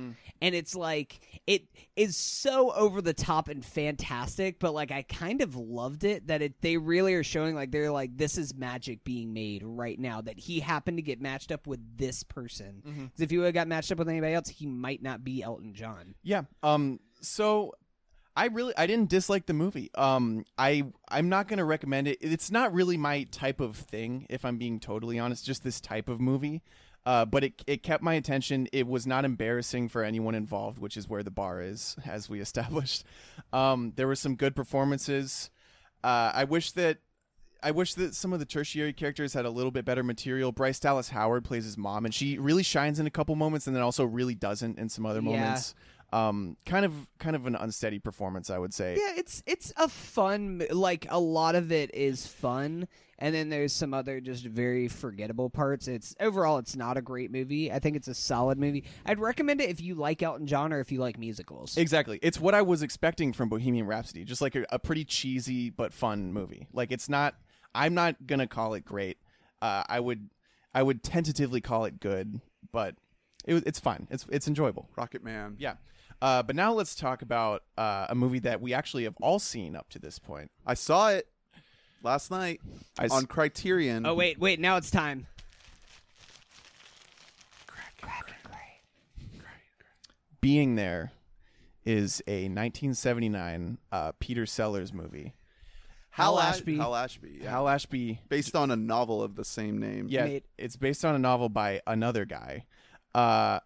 [0.43, 1.63] and it's like it
[1.97, 6.43] is so over the top and fantastic, but like I kind of loved it that
[6.43, 10.21] it they really are showing like they're like this is magic being made right now
[10.21, 12.83] that he happened to get matched up with this person.
[12.85, 15.43] 'Cause if he would have got matched up with anybody else, he might not be
[15.45, 16.17] Elton John.
[16.25, 16.43] Yeah.
[16.65, 16.99] Um.
[17.21, 17.75] So,
[18.37, 19.91] I really I didn't dislike the movie.
[19.95, 20.45] Um.
[20.57, 22.19] I I'm not gonna recommend it.
[22.21, 24.27] It's not really my type of thing.
[24.31, 26.63] If I'm being totally honest, just this type of movie.
[27.07, 28.69] Uh, but it it kept my attention.
[28.73, 32.41] It was not embarrassing for anyone involved, which is where the bar is, as we
[32.49, 33.05] established.
[33.53, 33.93] Um.
[33.97, 35.51] There were some good performances.
[36.05, 36.31] Uh.
[36.35, 36.99] I wish that.
[37.61, 40.53] I wish that some of the tertiary characters had a little bit better material.
[40.53, 43.75] Bryce Dallas Howard plays his mom, and she really shines in a couple moments, and
[43.75, 45.25] then also really doesn't in some other Yeah.
[45.31, 45.75] moments
[46.13, 49.89] um kind of kind of an unsteady performance i would say Yeah, it's it's a
[49.89, 52.89] fun like a lot of it is fun
[53.19, 55.89] and then there's some other just very forgettable parts.
[55.89, 57.73] It's overall it's not a great movie.
[57.73, 58.85] I think it's a solid movie.
[59.05, 61.77] I'd recommend it if you like Elton John or if you like musicals.
[61.77, 65.69] exactly it's what i was expecting from bohemian rhapsody just like a, a pretty cheesy
[65.69, 67.35] but fun movie like it's not
[67.75, 69.19] i'm not gonna call it great
[69.63, 70.31] uh i would
[70.75, 72.41] i would tentatively call it good
[72.73, 72.95] but
[73.49, 75.57] it, was- it's fine it's it's enjoyable Rocket Man.
[75.59, 75.75] yeah
[76.23, 79.77] uh, but now let's talk about uh, a movie that we actually have all seen
[79.77, 80.51] up to this point.
[80.67, 81.29] I saw it
[82.03, 82.61] last night
[82.99, 84.05] I s- on Criterion.
[84.05, 85.29] Oh wait, wait, now it's time.
[90.41, 91.11] Being there
[91.85, 95.35] is a 1979 uh, Peter Sellers movie.
[96.11, 96.77] Hal, Hal Ash- Ashby.
[96.77, 97.39] Hal Ashby.
[97.43, 97.51] Yeah.
[97.51, 100.07] Hal Ashby Based on a novel of the same name.
[100.09, 102.65] Yeah, Made- it's based on a novel by another guy.
[103.15, 103.61] Uh,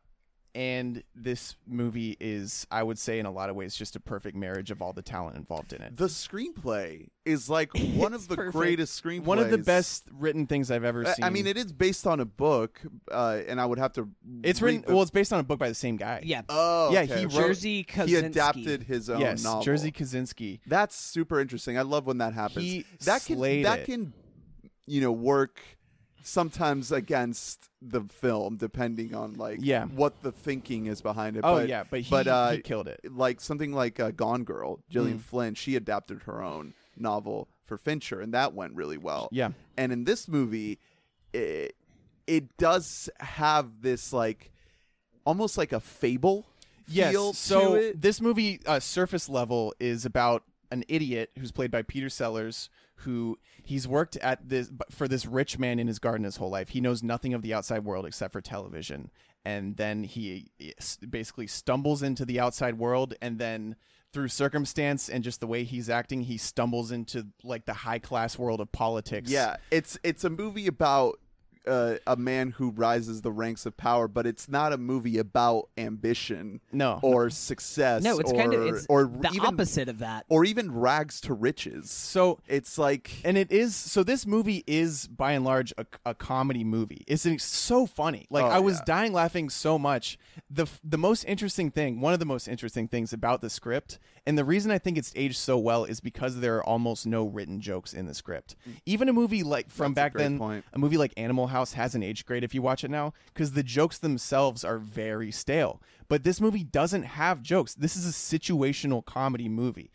[0.54, 4.36] and this movie is, I would say, in a lot of ways, just a perfect
[4.36, 5.96] marriage of all the talent involved in it.
[5.96, 8.56] The screenplay is like one of the perfect.
[8.58, 9.24] greatest screenplays.
[9.24, 11.24] One of the best written things I've ever seen.
[11.24, 14.10] I mean, it is based on a book, uh, and I would have to.
[14.42, 14.82] it's written.
[14.86, 16.20] the- well, it's based on a book by the same guy.
[16.22, 16.42] Yeah.
[16.50, 18.08] Oh, Yeah, he wrote- Jerzy Kosinski.
[18.08, 19.64] He adapted his own yes, novel.
[19.64, 20.60] Jerzy Kosinski.
[20.66, 21.78] That's super interesting.
[21.78, 22.66] I love when that happens.
[22.66, 23.84] He that can that it.
[23.86, 24.12] can,
[24.86, 25.60] you know, work
[26.22, 29.86] sometimes against the film depending on like Yeah.
[29.86, 31.40] what the thinking is behind it.
[31.44, 33.00] Oh but, yeah, but he, but uh, he killed it.
[33.10, 35.22] like something like uh, Gone Girl, Gillian Mm.
[35.22, 39.28] Flynn, she adapted her own novel for Fincher, and that went really well.
[39.32, 40.78] Yeah, And in this movie,
[41.32, 41.74] it,
[42.26, 44.52] it does have this like
[45.24, 46.44] almost like a fable
[46.88, 47.10] yes.
[47.12, 50.42] feel so this movie, uh, surface level, is about
[50.72, 55.58] an idiot who's played by Peter Sellers, who he's worked at this for this rich
[55.58, 56.70] man in his garden his whole life.
[56.70, 59.10] He knows nothing of the outside world except for television,
[59.44, 60.50] and then he
[61.08, 63.76] basically stumbles into the outside world, and then
[64.12, 68.38] through circumstance and just the way he's acting, he stumbles into like the high class
[68.38, 69.30] world of politics.
[69.30, 71.18] Yeah, it's it's a movie about
[71.66, 75.68] uh, a man who rises the ranks of power, but it's not a movie about
[75.78, 76.98] ambition No.
[77.02, 78.02] or success.
[78.02, 80.24] No, it's or, kind of it's or the even, opposite of that.
[80.28, 81.90] or even rags to riches.
[81.90, 86.14] So It's like and it is so this movie is by and large a, a
[86.14, 88.84] comedy movie it's it's so funny like Oh, i was yeah.
[88.86, 90.18] dying laughing so much
[90.50, 94.36] the the most interesting thing one of the most interesting things about the script and
[94.38, 97.60] the reason i think it's aged so well is because there are almost no written
[97.60, 98.56] jokes in the script
[98.86, 99.94] even a movie like from Mm.
[99.94, 100.64] That's back then point.
[100.72, 103.62] a movie like animal house hasn't aged great if you watch it now because the
[103.62, 105.80] jokes themselves are very stale.
[106.08, 107.74] But this movie doesn't have jokes.
[107.74, 109.90] This is a situational comedy movie.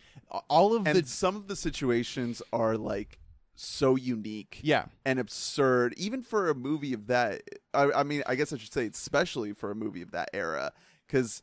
[0.50, 3.20] All of and the some of the situations are like
[3.56, 4.86] so unique yeah.
[5.06, 5.94] and absurd.
[5.98, 7.42] Even for a movie of that
[7.78, 10.74] I, I mean i guess i should say especially for a movie of that era
[11.06, 11.42] because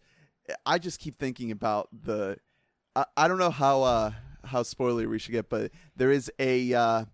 [0.67, 2.37] i just keep thinking about the
[2.97, 4.11] i, I don't know how uh
[4.45, 7.05] how spoilery we should get but there is a uh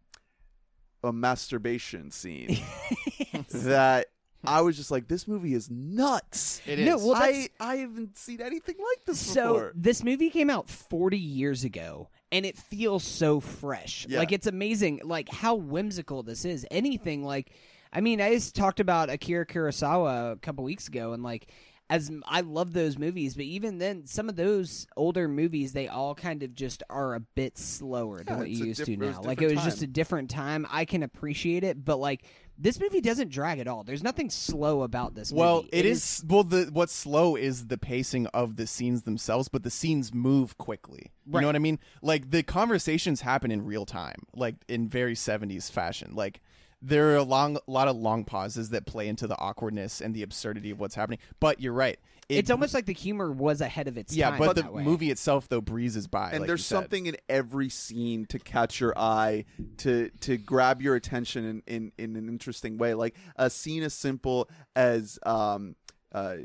[1.02, 2.58] a masturbation scene
[3.50, 4.06] that
[4.44, 8.16] i was just like this movie is nuts it No, well, I, that's- I haven't
[8.18, 12.56] seen anything like this So before this movie came out 40 years ago and it
[12.56, 14.06] feels so fresh.
[14.08, 14.18] Yeah.
[14.20, 16.64] Like it's amazing like how whimsical this is.
[16.70, 17.50] Anything like
[17.92, 21.48] I mean, I just talked about Akira Kurosawa a couple weeks ago and like
[21.90, 26.14] as I love those movies, but even then some of those older movies they all
[26.14, 29.20] kind of just are a bit slower than what you used diff- to now.
[29.22, 30.66] Like it was just a different time.
[30.70, 32.24] I can appreciate it, but like
[32.56, 33.82] this movie doesn't drag at all.
[33.84, 35.40] There's nothing slow about this movie.
[35.40, 39.62] Well, it is, well the what's slow is the pacing of the scenes themselves, but
[39.64, 41.10] the scenes move quickly.
[41.26, 41.40] You Right.
[41.40, 41.80] know what I mean?
[42.02, 46.12] Like the conversations happen in real time, like in very 70s fashion.
[46.14, 46.40] Like
[46.82, 50.14] there are a long a lot of long pauses that play into the awkwardness and
[50.14, 51.18] the absurdity of what's happening.
[51.38, 51.98] But you're right.
[52.28, 54.38] It- it's almost like the humor was ahead of its yeah, time.
[54.38, 54.84] but the way.
[54.84, 56.30] movie itself though breezes by.
[56.30, 59.44] and like there's something in every scene to catch your eye
[59.78, 63.94] to to grab your attention in, in, in an interesting way like a scene as
[63.94, 65.74] simple as um
[66.12, 66.36] uh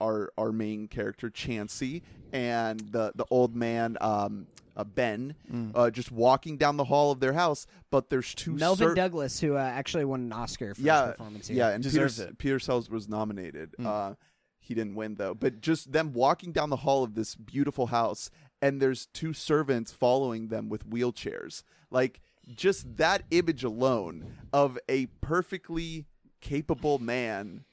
[0.00, 4.46] our our main character Chauncey and the the old man um
[4.76, 5.72] uh, Ben Mm.
[5.74, 9.40] uh, just walking down the hall of their house but there's two Melvyn cer- Douglas,
[9.40, 11.56] who uh, actually won an Oscar for yeah his performance here.
[11.58, 12.38] yeah and Deserves Peter, it.
[12.38, 13.86] Peter Sellers was nominated Mm.
[13.86, 14.14] uh
[14.60, 18.30] he didn't win though but just them walking down the hall of this beautiful house
[18.62, 22.20] and there's two servants following them with wheelchairs like
[22.54, 26.06] just that image alone of a perfectly
[26.40, 27.64] capable man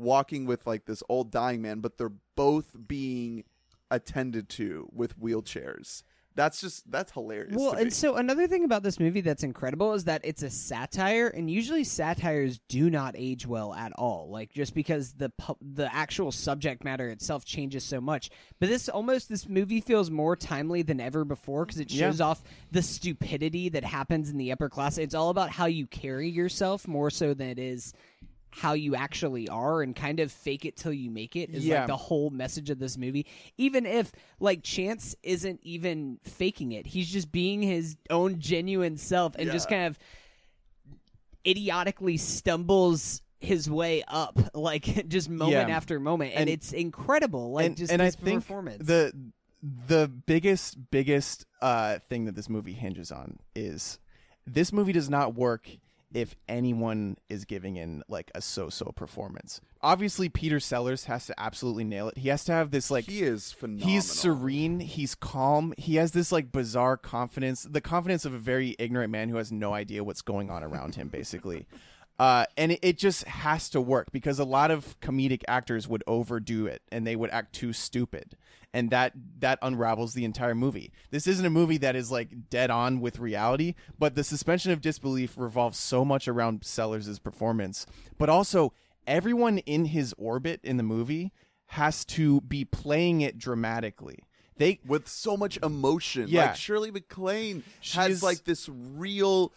[0.00, 3.44] walking with like this old dying man but they're both being
[3.90, 6.02] attended to with wheelchairs
[6.36, 7.82] that's just that's hilarious Well, to me.
[7.82, 11.50] and so another thing about this movie that's incredible is that it's a satire, and
[11.50, 14.28] usually satires do not age well at all.
[14.30, 18.30] Like just because the pu- the actual subject matter itself changes so much,
[18.60, 22.06] but this almost this movie feels more timely than ever before because it Yeah.
[22.06, 24.98] shows off the stupidity that happens in the upper class.
[24.98, 27.92] It's all about how you carry yourself more so than it is
[28.52, 31.78] how you actually are and kind of fake it till you make it is Yeah.
[31.80, 33.26] like the whole message of this movie
[33.58, 39.36] even if like chance isn't even faking it he's just being his own genuine self
[39.38, 39.98] and just kind of
[41.46, 45.76] idiotically stumbles his way up like just moment Yeah.
[45.76, 49.12] after moment and, And- it's incredible like and, just and his I think performance the
[49.86, 53.98] the biggest biggest uh, thing that this movie hinges on is
[54.46, 55.68] this movie does not work
[56.12, 59.60] if anyone is giving in like a so-so performance.
[59.82, 62.18] Obviously, Peter Sellers has to absolutely nail it.
[62.18, 63.88] He has to have this like he is phenomenal.
[63.88, 64.80] He's serene.
[64.80, 65.72] He's calm.
[65.78, 69.50] He has this like bizarre confidence, the confidence of a very ignorant man who has
[69.50, 71.66] no idea what's going on around him, basically.
[72.20, 76.04] Uh, and it, it just has to work because a lot of comedic actors would
[76.06, 78.36] overdo it and they would act too stupid,
[78.74, 80.92] and that that unravels the entire movie.
[81.10, 84.82] This isn't a movie that is like dead on with reality, but the suspension of
[84.82, 87.86] disbelief revolves so much around Sellers' performance,
[88.18, 88.74] but also
[89.06, 91.32] everyone in his orbit in the movie
[91.68, 94.18] has to be playing it dramatically.
[94.58, 96.26] They with so much emotion.
[96.28, 96.48] Yeah.
[96.48, 97.64] Like Shirley MacLaine
[97.94, 99.52] has like this real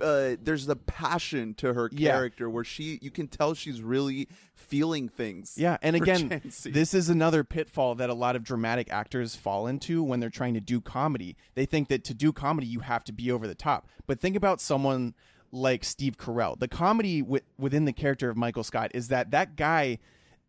[0.00, 2.10] uh there's the passion to her Yeah.
[2.12, 5.54] character where she you can tell she's really feeling things.
[5.56, 10.02] Yeah, and again, this is another pitfall that a lot of dramatic actors fall into
[10.02, 11.36] when they're trying to do comedy.
[11.54, 13.88] They think that to do comedy you have to be over the top.
[14.06, 15.14] But think about someone
[15.50, 16.58] like Steve Carell.
[16.58, 19.98] The comedy wi- within the character of Michael Scott is that that guy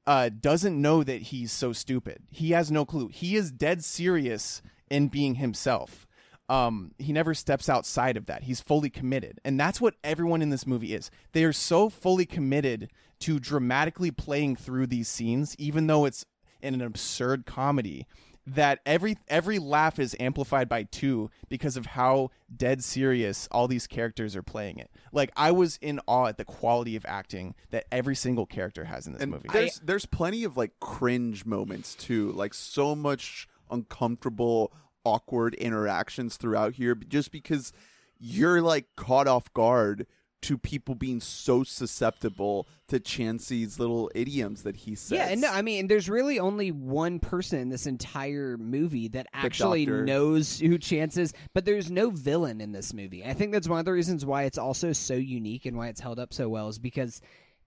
[0.06, 2.20] uh, doesn't know that he's so stupid.
[2.30, 3.08] He has no clue.
[3.08, 6.06] He is dead serious in being himself.
[6.50, 8.44] Um, he never steps outside of that.
[8.44, 9.40] He's fully committed.
[9.46, 11.12] And that's what everyone in this movie is.
[11.32, 12.90] They are so fully committed
[13.20, 16.26] to dramatically playing through these scenes, even though it's
[16.62, 18.08] in an absurd comedy,
[18.48, 23.86] that every every laugh is amplified by two because of how dead serious all these
[23.86, 24.90] characters are playing it.
[25.12, 29.06] Like I was in awe at the quality of acting that every single character has
[29.06, 29.50] in this and movie.
[29.52, 32.32] there's there's plenty of like cringe moments too.
[32.32, 34.74] Like so much uncomfortable
[35.04, 37.72] awkward interactions throughout here just because
[38.20, 40.06] you're like caught off guard
[40.42, 45.18] to people being so susceptible to Chauncey's little idioms that he says.
[45.18, 49.28] Yeah, and no, I mean, there's really only one person in this entire movie that
[49.34, 53.26] actually knows who Chance is, but there's no villain in this movie.
[53.26, 56.00] I think that's one of the reasons why it's also so unique and why it's
[56.00, 57.22] held up so well is because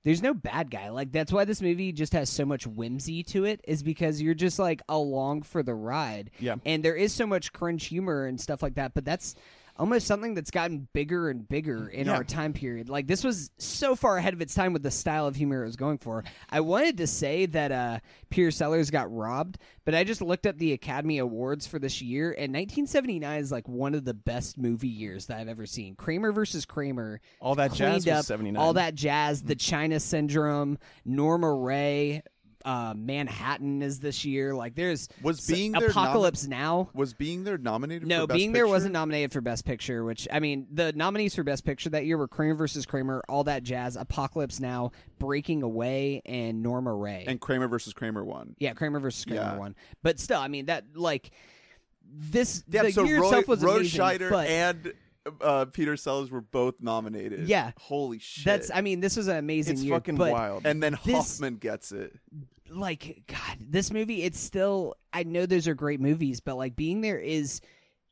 [0.04, 0.90] there's no bad guy.
[0.90, 4.34] Like that's why this movie just has so much whimsy to it is because you're
[4.34, 6.30] just like along for the ride.
[6.38, 6.56] Yeah.
[6.64, 9.34] And there is so much cringe humor and stuff like that, but that's
[9.82, 12.12] almost something that's gotten bigger and bigger in Yeah.
[12.14, 12.88] our time period.
[12.88, 15.66] Like this was so far ahead of its time with the style of humor it
[15.66, 16.22] was going for.
[16.48, 17.98] I wanted to say that uh
[18.30, 22.28] Peter Sellers got robbed, but I just looked up the Academy Awards for this year
[22.30, 25.96] and 1979 is like one of the best movie years that I've ever seen.
[25.96, 27.20] Kramer versus Kramer.
[27.40, 28.62] All that jazz up 79.
[28.62, 32.22] All that jazz, the China Syndrome, Norma Rae,
[32.64, 34.54] uh, Manhattan is this year.
[34.54, 36.90] Like there's Was s- Being There Apocalypse Now.
[36.94, 40.04] was being there nominated No, for Best being there wasn't nominated for Best Picture.
[40.04, 43.44] Which I mean, the nominees for Best Picture that year were Kramer versus Kramer, All
[43.44, 47.24] That Jazz, Apocalypse Now, Breaking Away, and Norma Rae.
[47.26, 48.54] and Kramer versus Kramer won.
[48.58, 49.56] yeah, Kramer versus Kramer Yeah.
[49.58, 49.74] won.
[50.02, 51.30] But still, I mean that like
[52.14, 54.00] this Yeah, the so year Roy, itself was Roy amazing.
[54.00, 54.92] Scheider but and
[55.40, 57.48] uh, Peter Sellers were both nominated.
[57.48, 57.72] Yeah.
[57.78, 58.44] holy shit!
[58.44, 59.94] that's I mean this was an amazing it's year.
[59.94, 60.66] fucking but wild.
[60.66, 62.12] and then this- Hoffman gets it.
[62.70, 67.02] like god this movie it's still i know those are great movies but like being
[67.02, 67.60] there is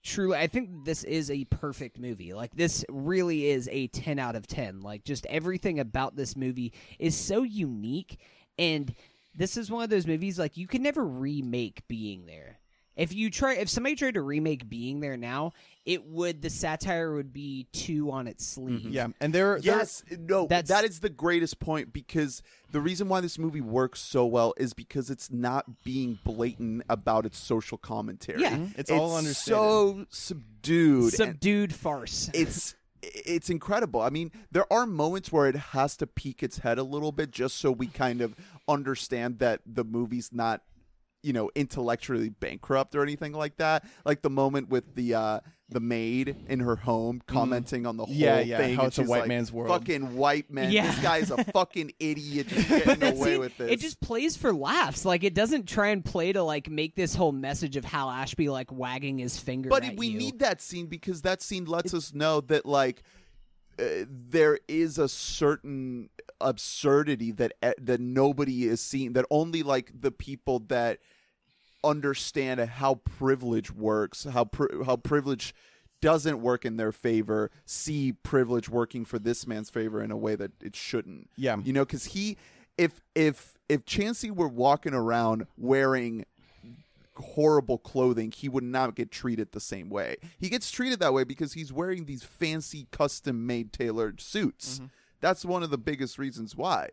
[0.03, 4.37] truly i think this is a perfect movie like this really is a 10 out
[4.37, 8.19] of 10 like just everything about this movie is so unique
[8.59, 8.95] and
[9.35, 12.59] this is one of those movies like you can never remake being there
[13.01, 15.53] if you try if somebody tried to remake being there now
[15.87, 20.03] it would the satire would be too on its sleeve yeah, and there, there- Yes,
[20.19, 24.27] no, That's- that is the greatest point because the reason why this movie works so
[24.27, 28.43] well is because it's not being blatant about its social commentary.
[28.43, 28.57] Yeah.
[28.59, 28.79] Mhm.
[28.79, 29.57] It's all understated.
[29.57, 31.13] so subdued.
[31.15, 34.03] subdued farce it's it's incredible.
[34.03, 37.31] I mean, there are moments where it has to peek its head a little bit
[37.31, 38.37] just so we kind of
[38.69, 40.61] understand that the movie's not
[41.23, 45.79] you know intellectually bankrupt or anything like that like the moment with the uh the
[45.81, 48.19] maid in her home commenting on the whole Mm.
[48.19, 49.69] Yeah, yeah, thing how it's a white like, man's world.
[49.69, 50.87] fucking white man Yeah.
[50.91, 54.53] this guy's a fucking idiot just getting away scene, with this it just plays for
[54.53, 55.05] laughs.
[55.05, 58.49] Like it doesn't try and play to like make this whole message of Hal Ashby
[58.49, 59.69] like wagging his finger.
[59.69, 60.19] But we you.
[60.19, 63.03] need that scene because that scene lets us know that like
[63.79, 66.09] uh, there is a certain
[66.41, 70.99] absurdity that that nobody is seeing that only like the people that
[71.83, 75.55] understand how privilege works, how pri- how privilege
[76.01, 80.35] doesn't work in their favor, see privilege working for this man's favor in a way
[80.35, 81.29] that it shouldn't.
[81.37, 81.57] Yeah.
[81.63, 82.37] You know, cuz he
[82.79, 86.25] if if if Chauncey were walking around wearing
[87.17, 90.17] horrible clothing, he would not get treated the same way.
[90.39, 94.77] He gets treated that way because he's wearing these fancy custom made tailored suits.
[94.77, 94.87] Mm-hmm.
[95.21, 96.91] That's one of the biggest reasons why.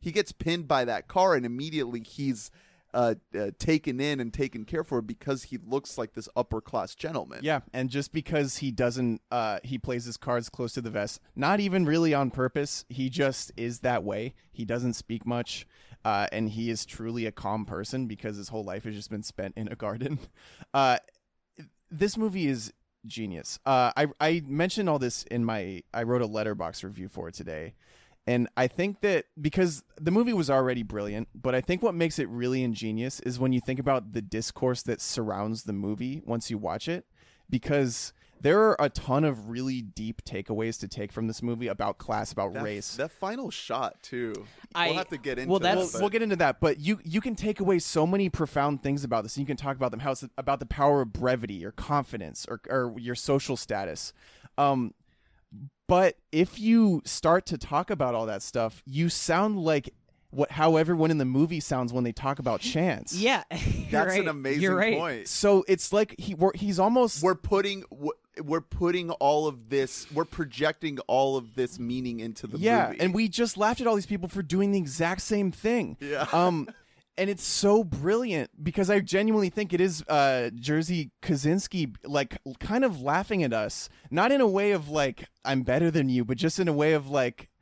[0.00, 2.50] He gets pinned by that car and immediately he's
[2.94, 6.94] uh, uh, taken in and taken care for because he looks like this upper class
[6.94, 7.40] gentleman.
[7.42, 11.20] Yeah, and just because he doesn't, uh, he plays his cards close to the vest,
[11.36, 12.84] not even really on purpose.
[12.88, 14.34] He just is that way.
[14.50, 15.66] He doesn't speak much,
[16.04, 19.22] uh, and he is truly a calm person because his whole life has just been
[19.22, 20.18] spent in a garden.
[20.74, 20.98] Uh,
[21.90, 22.72] this movie is
[23.06, 23.58] genius.
[23.64, 27.34] Uh, I I mentioned all this in my I wrote a Letterboxd review for it
[27.34, 27.74] today.
[28.26, 32.18] And I think that because the movie was already brilliant, but I think what makes
[32.18, 36.50] it really ingenious is when you think about the discourse that surrounds the movie once
[36.50, 37.06] you watch it,
[37.48, 38.12] because
[38.42, 42.32] there are a ton of really deep takeaways to take from this movie about class,
[42.32, 42.96] about That, race.
[42.96, 44.32] That final shot too.
[44.74, 45.50] I- we'll have to get into.
[45.50, 48.28] well, that's- but- we'll get into that, but you you can take away so many
[48.28, 49.36] profound things about this.
[49.36, 52.46] And you can talk about them how it's about the power of brevity or confidence
[52.48, 54.12] or or your social status.
[54.56, 54.94] Um,
[55.86, 59.94] but if you start to talk about all that stuff, you sound like
[60.30, 63.14] what how everyone in the movie sounds when they talk about chance.
[63.14, 63.42] Yeah,
[63.90, 64.20] That's right.
[64.20, 64.96] an amazing You're right.
[64.98, 65.28] point.
[65.28, 67.84] So it's like he we're, he's almost We're putting
[68.42, 70.06] we're putting all of this.
[70.12, 73.00] We're projecting all of this meaning into the yeah, movie.
[73.00, 75.96] and we just laughed at all these people for doing the exact same thing.
[76.00, 76.26] Yeah.
[76.32, 76.68] Um,
[77.16, 82.84] and it's so brilliant because I genuinely think it is uh Jerzy Kosinski like kind
[82.84, 86.36] of laughing at us, not in a way of like I'm better than you, but
[86.36, 87.57] just in a way of like y-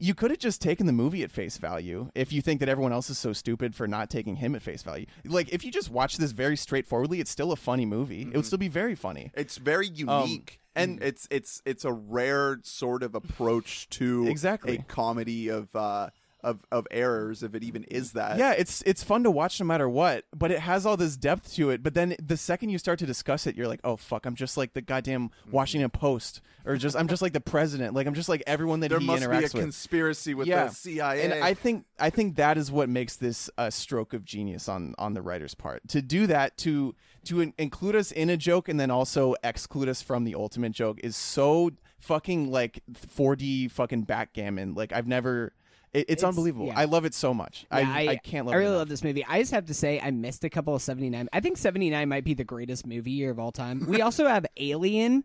[0.00, 2.92] you could have just taken the movie at face value if you think that everyone
[2.92, 5.06] else is so stupid for not taking him at face value.
[5.24, 8.22] Like if you just watch this very straightforwardly, it's still a funny movie.
[8.22, 9.30] It would still be very funny.
[9.34, 14.78] It's very unique, and- and it's it's it's a rare sort of approach to Exactly.
[14.78, 16.08] a comedy of uh
[16.42, 18.38] of of errors, if it even is that.
[18.38, 21.54] Yeah, it's it's fun to watch no matter what, but it has all this depth
[21.54, 21.82] to it.
[21.82, 24.56] But then the second you start to discuss it, you're like, oh fuck, I'm just
[24.56, 25.50] like the goddamn mm-hmm.
[25.50, 28.88] Washington Post, or just I'm just like the president, like I'm just like everyone that
[28.88, 29.62] there he must be a interacts with.
[29.62, 30.66] conspiracy with Yeah.
[30.66, 31.22] the CIA.
[31.24, 34.94] And I think I think that is what makes this a stroke of genius on
[34.98, 35.86] on the writer's part.
[35.88, 39.88] To do that, to to in- include us in a joke and then also exclude
[39.88, 41.70] us from the ultimate joke is so
[42.02, 44.74] fucking like 4D fucking backgammon.
[44.74, 45.52] Like I've never.
[45.92, 46.66] It, it's, It's- unbelievable.
[46.68, 46.78] yeah.
[46.78, 47.66] I love it so much.
[47.70, 48.78] Yeah, I, I can't love I really enough.
[48.80, 49.24] love this movie.
[49.26, 51.28] I just have to say, I missed a couple of seventy nine.
[51.32, 53.86] I think seventy nine might be the greatest movie year of all time.
[53.86, 55.24] We also have Alien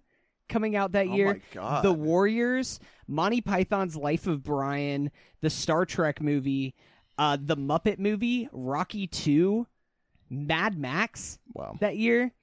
[0.49, 1.33] coming out that Oh year.
[1.35, 1.83] my God.
[1.85, 5.09] The Warriors, Monty Python's Life of Brian,
[5.41, 6.75] the Star Trek movie,
[7.17, 9.67] uh, the Muppet movie, Rocky Two,
[10.29, 11.77] Mad Max Wow.
[11.79, 12.33] that year.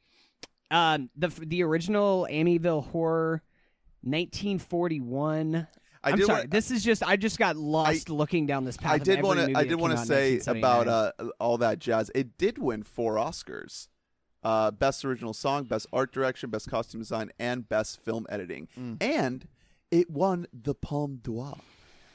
[0.70, 3.42] Um, the the original Amityville Horror,
[4.04, 5.66] nineteen forty one.
[6.02, 6.38] I I'm did sorry.
[6.40, 8.92] wanna- this is just I just got lost looking down this path.
[8.92, 9.58] I did want to.
[9.58, 12.10] I did want to say about uh, all that jazz.
[12.14, 13.88] It did win four Oscars:
[14.42, 18.68] uh, best original song, best art direction, best costume design, and best film editing.
[18.78, 19.02] Mm.
[19.02, 19.48] And
[19.90, 21.56] it won the Palme d'Or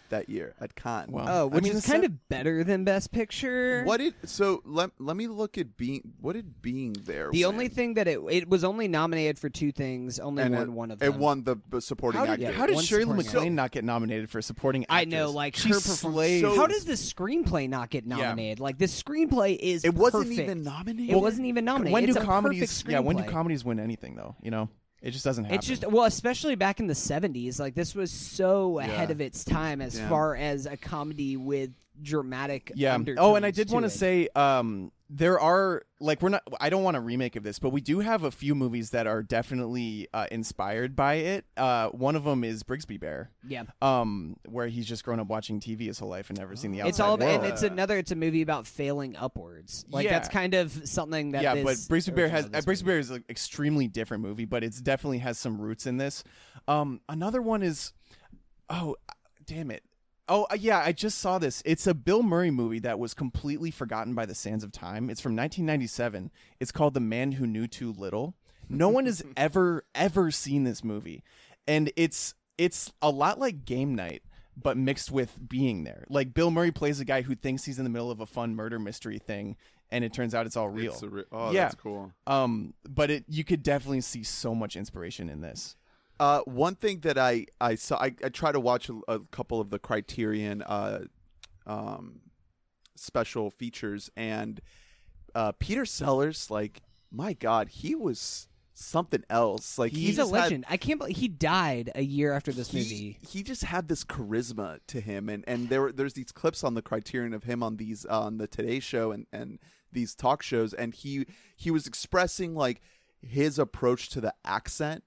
[0.09, 1.09] that year at Cannes.
[1.11, 1.25] Wow.
[1.27, 3.83] Oh, I which mean, is kind se- of better than Best Picture.
[3.83, 4.61] What did so?
[4.65, 6.13] Let let me look at being.
[6.21, 7.29] What did being there?
[7.31, 7.53] The win?
[7.53, 10.19] only thing that it it was only nominated for two things.
[10.19, 11.19] Only and won it, one of it them.
[11.19, 12.57] won the b- supporting How did, actor.
[12.57, 15.75] how did Shirley supporting MacLaine not get nominated for supporting I know, like she her
[15.75, 16.41] perform- slayed.
[16.41, 18.59] so- How does the screenplay not get nominated?
[18.59, 20.39] Like this screenplay is it wasn't perfect.
[20.39, 21.09] even nominated.
[21.15, 21.93] It wasn't even nominated.
[21.93, 22.83] when do it's a comedies?
[22.87, 24.35] Yeah, when do comedies win anything though?
[24.41, 24.69] You know,
[25.01, 25.57] it just doesn't happen.
[25.57, 27.59] It's just well, especially back in the '70s.
[27.59, 29.13] Like this was so ahead Yeah.
[29.13, 30.09] of its time as Yeah.
[30.09, 31.71] far as a comedy with
[32.01, 32.71] dramatic.
[32.75, 32.97] yeah.
[33.17, 33.97] Oh, and I did to want to it.
[33.97, 36.43] say, um, there are like we're not.
[36.61, 39.07] I don't want a remake of this, but we do have a few movies that
[39.07, 41.45] are definitely uh, inspired by it.
[41.57, 43.31] Uh, one of them is Brigsby Bear.
[43.47, 43.63] yeah.
[43.81, 46.81] Um, where he's just grown up watching TV his whole life and never seen the
[46.81, 47.43] outside It's all world.
[47.43, 47.97] and it's another.
[47.97, 49.83] It's a movie about failing upwards.
[49.89, 50.11] Like Yeah.
[50.11, 51.41] that's kind of something that.
[51.41, 54.79] yeah, but Brigsby Bear has uh, Brigsby Bear is an extremely different movie, but it's
[54.79, 56.23] definitely has some roots in this.
[56.67, 57.93] Um, another one is,
[58.69, 58.95] oh,
[59.47, 59.83] damn it.
[60.29, 61.61] Oh uh, yeah, I just saw this.
[61.65, 65.09] It's a Bill Murray movie that was completely forgotten by the sands of time.
[65.09, 66.29] It's from 1997.
[66.59, 68.35] It's called The Man Who Knew Too Little.
[68.69, 71.23] No one has ever ever seen this movie,
[71.67, 74.21] and it's it's a lot like Game Night,
[74.55, 76.05] but mixed with being there.
[76.09, 78.55] Like Bill Murray plays a guy who thinks he's in the middle of a fun
[78.55, 79.55] murder mystery thing,
[79.89, 80.93] and it turns out it's all real.
[80.93, 81.63] It's re- oh, Yeah.
[81.63, 82.11] that's cool.
[82.27, 85.75] Um, but it you could definitely see so much inspiration in this.
[86.19, 89.61] Uh, one thing that I I saw I, I try to watch a, a couple
[89.61, 91.05] of the Criterion uh,
[91.65, 92.19] um,
[92.95, 94.59] special features, and
[95.33, 99.77] uh, Peter Sellers, like my God, he was something else.
[99.77, 100.65] Like he He's a just had- legend.
[100.69, 103.17] I can't believe he died a year after this he, movie.
[103.27, 106.73] he just had this charisma to him, and and there were there's these clips on
[106.73, 109.59] the Criterion of him on these on the Today Show and and
[109.91, 112.81] these talk shows, and he he was expressing like
[113.21, 115.03] his approach to the accent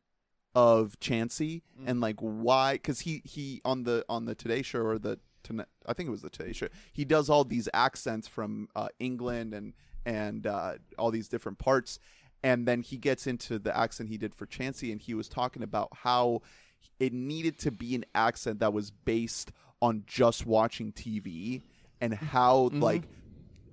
[0.54, 4.98] of Chauncey and like why because he he on the on the Today Show or
[4.98, 6.68] the Tonight, I think it was the Today Show.
[6.92, 9.72] He does all these accents from uh, England and
[10.04, 11.98] and uh, all these different parts,
[12.42, 15.62] and then he gets into the accent he did for Chauncey, and he was talking
[15.62, 16.42] about how
[17.00, 21.62] it needed to be an accent that was based on just watching TV
[22.00, 23.02] and how like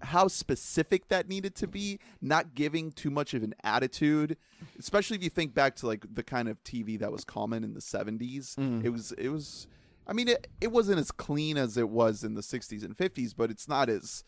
[0.02, 4.38] how specific that needed to be, not giving too much of an attitude,
[4.80, 7.74] especially if you think back to like the kind of TV that was common in
[7.74, 8.56] the 70s.
[8.56, 8.84] Mm.
[8.84, 9.68] It was it was
[10.08, 13.34] I mean it, it wasn't as clean as it was in the 60s and 50s,
[13.36, 14.24] but it's not as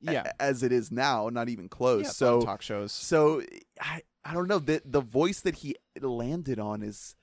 [0.00, 0.22] Yeah.
[0.26, 2.04] a- as it is now, not even close.
[2.04, 2.92] Yeah, so talk shows.
[2.92, 3.42] so
[3.80, 7.16] I I don't know the the voice that he landed on is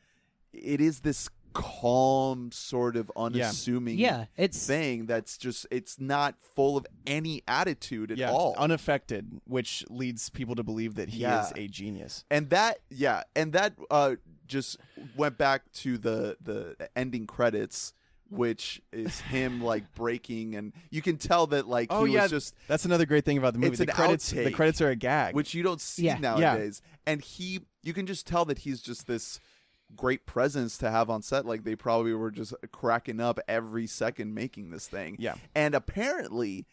[0.51, 6.77] it is this calm sort of unassuming Yeah, it's thing that's just it's not full
[6.77, 8.55] of any attitude at yeah, all.
[8.57, 11.45] unaffected, which leads people to believe that he Yeah.
[11.45, 12.25] is a genius.
[12.29, 14.15] and that yeah, and that uh
[14.47, 14.77] just
[15.15, 17.93] went back to the the ending credits
[18.31, 22.31] which is him like breaking and you can tell that like Oh he yeah, was
[22.31, 23.69] just that's another great thing about the movie.
[23.71, 25.33] It's the an credits, the credits are a gag.
[25.35, 26.19] which you don't see Yeah.
[26.19, 26.81] nowadays.
[27.07, 29.39] And he, you can just tell that he's just this
[29.95, 31.45] great presence to have on set.
[31.45, 35.15] Like they probably were just cracking up every second making this thing.
[35.19, 35.35] Yeah.
[35.55, 36.67] And apparently,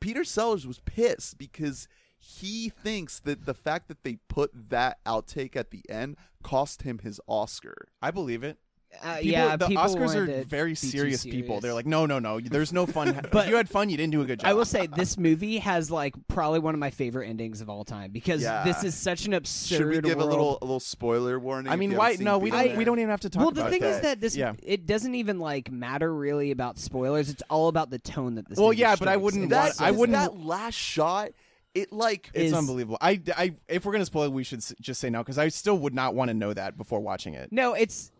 [0.00, 1.88] Peter Sellers was pissed because
[2.18, 6.98] he thinks that the fact that they put that outtake at the end cost him
[6.98, 7.88] his Oscar.
[8.00, 8.58] I believe it.
[9.02, 9.56] Uh, People, yeah.
[9.56, 11.60] the people Oscars are very be too serious, people.
[11.60, 12.40] They're like, no, no, no.
[12.40, 13.18] There's no fun.
[13.32, 14.48] But- if you had fun, you didn't do a good job.
[14.48, 17.84] I will say this movie has like probably one of my favorite endings of all
[17.84, 18.64] time because Yeah.
[18.64, 19.76] this is such an absurd.
[19.78, 21.72] Should we give a little a little spoiler warning?
[21.72, 22.16] I mean, you why?
[22.20, 22.76] No, we don't.
[22.76, 23.56] we don't even have to talk about it.
[23.56, 23.96] Well, about the thing that.
[23.96, 24.54] is that this Yeah.
[24.62, 27.30] it doesn't even like matter really about spoilers.
[27.30, 28.58] It's all about the tone that this.
[28.58, 31.30] Well, movie yeah, but I wouldn't That, I wouldn't- that last shot.
[31.74, 32.96] It like It's is- unbelievable.
[33.02, 35.48] I, I, if we're gonna spoil it, we should s- just say no because I
[35.48, 37.52] still would not want to know that before watching it.
[37.52, 38.10] No, it's.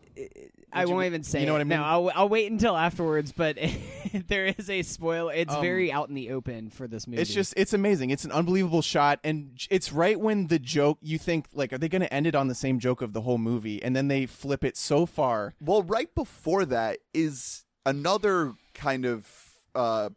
[0.73, 1.41] I Would you- won't even say.
[1.41, 1.55] you know it.
[1.55, 1.79] what I mean?
[1.79, 3.33] No, I'll, I'll wait until afterwards.
[3.33, 3.59] But
[4.29, 5.29] there is a spoil.
[5.29, 7.21] It's Um, very out in the open for this movie.
[7.23, 8.11] It's just, it's amazing.
[8.11, 11.89] It's an unbelievable shot, and it's right when the joke you think like, are they
[11.89, 14.65] gonna end it on the same joke of the whole movie, and then they flip
[14.65, 15.55] it so far.
[15.61, 19.29] Well, right before that is another kind of
[19.75, 20.11] uh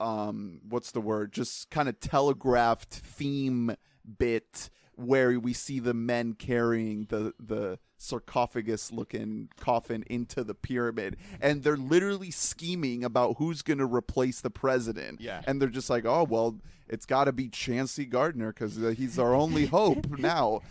[0.00, 1.32] um what's the word?
[1.32, 3.76] Just kind of telegraphed theme
[4.18, 4.70] bit
[5.02, 11.62] where we see the men carrying the the sarcophagus looking coffin into the pyramid and
[11.62, 15.20] they're literally scheming about who's going to replace the president.
[15.20, 15.40] Yeah.
[15.46, 19.18] And they're just like, "Oh, well, it's got to be Chauncey Gardner cuz uh, he's
[19.18, 20.62] our only hope now."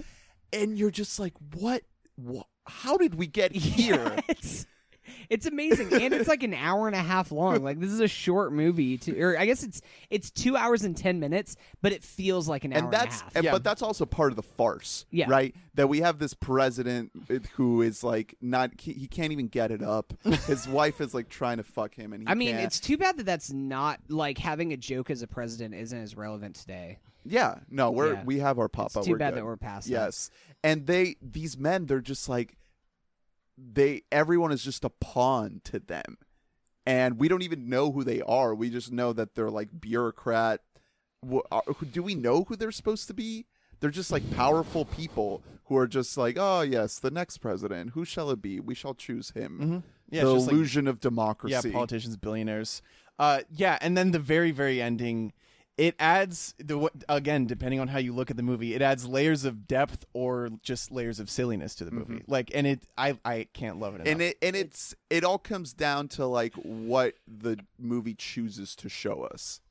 [0.52, 1.84] And you're just like, "What?
[2.18, 4.18] Wha how did we get here?"
[5.30, 7.64] It's, it's amazing, and it's like an hour and a half long.
[7.64, 10.96] Like this is a short movie, to, or I guess it's it's two hours and
[10.96, 13.36] ten minutes, but it feels like an hour and that's a half.
[13.36, 13.52] and, Yeah.
[13.52, 15.26] but that's also part of the farce Yeah.
[15.30, 17.12] right that we have this president
[17.54, 20.14] who is like not he, he can't even get it up
[20.48, 22.66] his wife is like trying to fuck him and he I mean, can't.
[22.66, 26.16] it's too bad that that's not like having a joke as a president isn't as
[26.18, 26.98] relevant today.
[27.26, 28.24] yeah no we're Yeah.
[28.26, 29.40] we have our pop It's up too we're bad good.
[29.42, 29.94] that we're past that.
[29.94, 30.30] yes
[30.64, 32.58] and they these men they're just like
[33.74, 36.18] they everyone is just a pawn to them.
[36.86, 38.56] And we don't even know who they are.
[38.56, 40.62] We just know that they're like bureaucrat.
[41.24, 43.46] Wh- are- who- do we know who they're supposed to be?
[43.80, 47.92] They're just like powerful people who are just like oh yes the next president.
[47.92, 48.60] Who shall it be?
[48.60, 49.60] We shall choose him.
[49.62, 49.78] Mm-hmm.
[50.16, 51.54] Yeah, the just like- illusion of democracy.
[51.70, 52.82] Yeah, politicians, billionaires.
[53.20, 55.32] Uh, yeah, and then the very, very ending,
[55.78, 59.08] it adds the what- again, depending on how you look at the movie, it adds
[59.08, 62.16] layers of depth or just layers of silliness to the movie.
[62.16, 62.32] Mm-hmm.
[62.32, 64.08] Like, and it, I, I can't love it enough.
[64.12, 68.90] and it and it's it all comes down to like what the movie chooses to
[68.90, 69.62] show us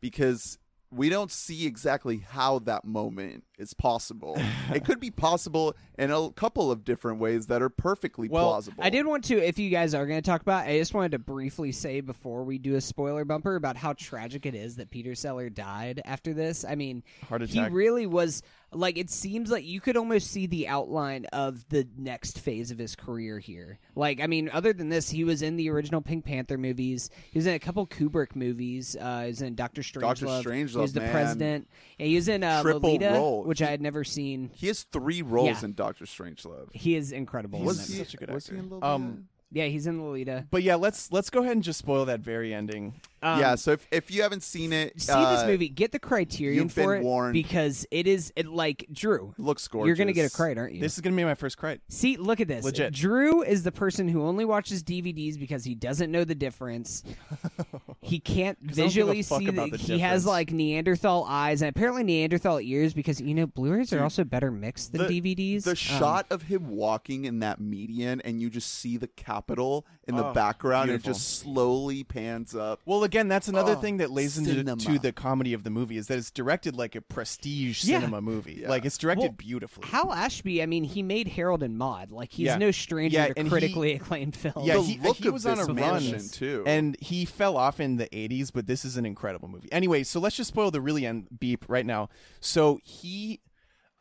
[0.00, 0.58] because
[0.94, 4.36] we don't see exactly how that moment is possible
[4.74, 8.82] it could be possible in a couple of different ways that are perfectly Well, plausible
[8.84, 11.12] I did want to, if you guys are going to talk about, I just wanted
[11.12, 14.90] to briefly say before we do a spoiler bumper about how tragic it is that
[14.90, 16.64] Peter Seller died after this.
[16.64, 17.68] I mean, Heart attack.
[17.70, 18.42] he really was
[18.72, 22.78] like it seems like you could almost see the outline of the next phase of
[22.78, 23.78] his career here.
[23.94, 27.10] Like, I mean, other than this, he was in the original Pink Panther movies.
[27.30, 28.96] He was in a couple Kubrick movies.
[28.98, 30.42] Uh, he was in Doctor Strangelove.
[30.42, 30.52] Dr.
[30.54, 31.12] He was the man.
[31.12, 31.68] president.
[31.98, 33.44] And he was in uh, Triple Lolita, role.
[33.44, 34.50] which I had never seen.
[34.54, 35.64] he has three roles Yeah.
[35.66, 36.44] in doctor Strange.
[36.44, 36.68] Love.
[36.72, 37.58] He is incredible.
[37.60, 38.76] in was that he such a good was he actor.
[38.76, 40.46] in Um, Yeah, he's in Lolita.
[40.50, 42.94] but yeah, let's let's go ahead and just spoil that very ending.
[43.22, 43.54] Um, yeah.
[43.54, 45.68] So if, if you haven't seen it, see uh, this movie.
[45.68, 47.32] Get the Criterion you've for been it warned.
[47.34, 49.34] because it is it, like Drew.
[49.38, 49.86] Looks gorgeous.
[49.86, 50.80] You're gonna get a crate, aren't you?
[50.80, 51.80] This is gonna be my first crate.
[51.88, 52.64] See, look at this.
[52.64, 52.92] Legit.
[52.92, 57.04] Drew is the person who only watches DVDs because he doesn't know the difference.
[58.00, 61.62] he can't 'Cause I don't visually fuck see the, the he has like Neanderthal eyes
[61.62, 65.64] and apparently Neanderthal ears because you know Blu-rays are also better mixed than the, DVDs.
[65.64, 69.86] The Um, shot of him walking in that median, and you just see the Capitol
[70.08, 72.80] in the Oh, background, and it just slowly pans up.
[72.86, 74.76] Well, again, that's another Oh, thing that lays into cinema.
[74.80, 77.98] to the comedy of the movie is that it's directed like a prestige Yeah.
[78.00, 78.60] cinema movie.
[78.62, 78.70] Yeah.
[78.70, 79.86] Like it's directed Well, beautifully.
[79.88, 82.10] Hal Ashby, I mean, he made Harold and Maude.
[82.10, 82.56] Like he's Yeah.
[82.56, 84.66] no stranger Yeah, to and he- critically acclaimed films.
[84.66, 86.62] yeah, The he, look he of was on a run too.
[86.66, 88.50] and he fell off in the '80s.
[88.50, 89.70] But this is an incredible movie.
[89.70, 92.08] Anyway, so let's just spoil the really end beep right now.
[92.40, 93.40] So he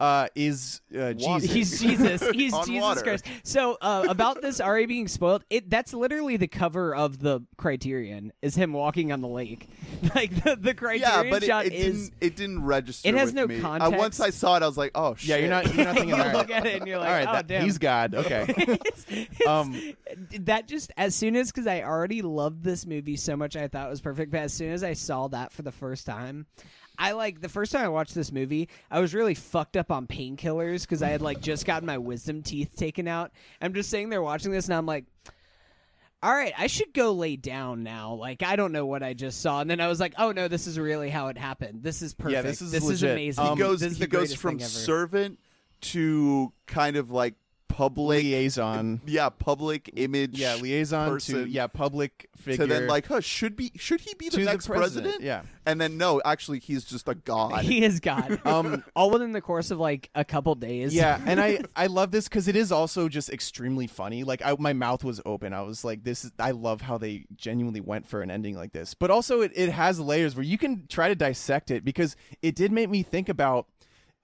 [0.01, 1.51] uh, is uh, Jesus.
[1.53, 2.29] He's Jesus.
[2.33, 3.01] He's On Jesus water.
[3.03, 3.25] Christ.
[3.43, 8.33] So uh, about this already being spoiled, it that's literally the cover of the Criterion
[8.41, 9.69] is him walking on the lake.
[10.15, 12.09] Like the, the Yeah, Criterion but it, shot it is.
[12.09, 12.13] didn't.
[12.21, 13.07] It didn't register.
[13.07, 13.59] It has with no me.
[13.61, 13.95] Context.
[13.99, 15.73] once I saw it, I was like, "Oh shit!" yeah, you're not.
[15.75, 16.09] You're not thinking.
[16.17, 16.33] you right.
[16.35, 17.63] look at it and you're like, all right, oh that- damn.
[17.63, 18.15] he's God.
[18.15, 18.45] Okay.
[18.47, 19.79] It's- it's- Um,
[20.39, 23.85] that just as soon as because I already loved this movie so much I thought
[23.85, 26.47] it was perfect, but as soon as I saw that for the first time,
[27.01, 30.07] I like the first time I watched this movie, I was really fucked up on
[30.07, 33.31] painkillers because I had like just gotten my wisdom teeth taken out.
[33.61, 35.05] I'm just sitting there watching this and I'm like.
[36.23, 38.13] All right, I should go lay down now.
[38.13, 40.47] Like I don't know what I just saw, and then I was like, "Oh no,
[40.47, 41.81] this is really how it happened.
[41.81, 42.33] This is perfect.
[42.35, 43.09] Yeah, this is this legit.
[43.13, 43.43] amazing.
[43.43, 43.79] he Um, goes.
[43.79, 45.39] this is He the goes from servant
[45.81, 47.33] to kind of like
[47.71, 48.23] public.
[48.23, 49.01] liaison.
[49.05, 50.37] Yeah, public image.
[50.39, 52.65] Yeah, liaison to yeah public figure.
[52.65, 53.21] To then like, huh?
[53.21, 53.71] Should be?
[53.75, 55.43] Should he be the To the next president, yeah.
[55.65, 57.63] And then no, actually, he's just a god.
[57.63, 58.39] he is God.
[58.51, 60.93] Um, all within the course of like a couple days.
[60.93, 64.23] Yeah, and I I love this because it is also just extremely funny.
[64.23, 65.53] Like I, my mouth was open.
[65.53, 66.31] I was like, this is.
[66.39, 68.93] I love how they genuinely went for an ending like this.
[68.93, 72.55] But also, it it has layers where you can try to dissect it because it
[72.55, 73.67] did make me think about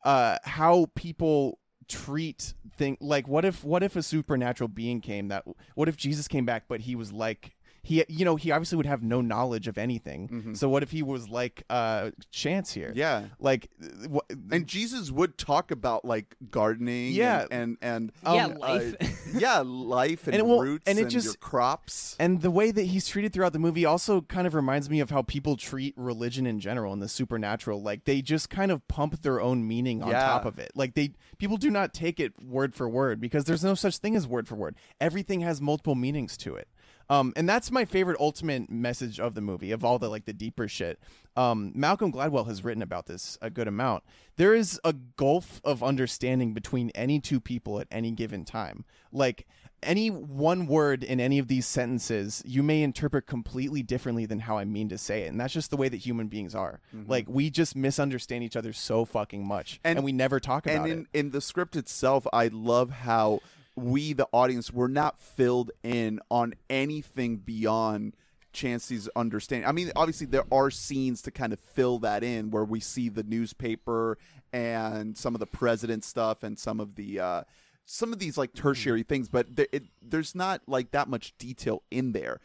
[0.03, 5.43] uh how people treat thing like what if what if a supernatural being came that
[5.75, 7.56] what if Jesus came back but he was like
[7.87, 11.01] he you know he obviously would have no knowledge of anything so what if he
[11.01, 13.25] was like uh chance here yeah.
[13.39, 13.69] like
[14.13, 14.19] wh-
[14.51, 17.45] And Jesus would talk about like gardening, Yeah.
[17.49, 18.95] and and, Yeah, and, life.
[18.99, 19.05] uh,
[19.37, 22.15] yeah, life and, And it will- roots, and it your just- crops.
[22.19, 25.09] And the way that he's treated throughout the movie also kind of reminds me of
[25.09, 27.81] how people treat religion in general and the supernatural.
[27.81, 30.21] Like they just kind of pump their own meaning on Yeah.
[30.25, 30.71] top of it.
[30.75, 34.15] Like they people do not take it word for word because there's no such thing
[34.15, 34.75] as word for word.
[34.99, 36.67] Everything has multiple meanings to it.
[37.09, 40.33] Um, and that's my favorite ultimate message of the movie of all the like the
[40.33, 40.99] deeper shit.
[41.35, 44.03] Um, Malcolm Gladwell has written about this a good amount.
[44.35, 48.85] There is a gulf of understanding between any two people at any given time.
[49.11, 49.47] Like
[49.83, 54.57] any one word in any of these sentences you may interpret completely differently than how
[54.57, 55.27] I mean to say it.
[55.27, 56.79] And that's just the way that human beings are.
[57.07, 60.87] Like we just misunderstand each other so fucking much and, And- we never talk about
[60.87, 60.91] it.
[60.91, 61.19] and in, it.
[61.19, 63.39] in the script itself, I love how
[63.77, 68.15] we, the audience, were not filled in on anything beyond
[68.51, 69.69] Chauncey's understanding.
[69.69, 73.07] I mean, obviously there are scenes to kind of fill that in where we see
[73.07, 74.17] the newspaper
[74.51, 77.43] and some of the president stuff and some of the uh,
[77.85, 81.83] some of these like tertiary things, but there, it, there's not like that much detail
[81.91, 82.41] in there.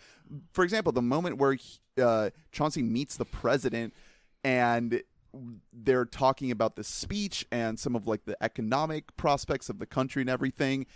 [0.53, 3.95] For example, the moment where he, uh, Chauncey meets the president
[4.45, 5.03] and
[5.73, 10.21] they're talking about the speech and some of like the economic prospects of the country
[10.21, 10.87] and everything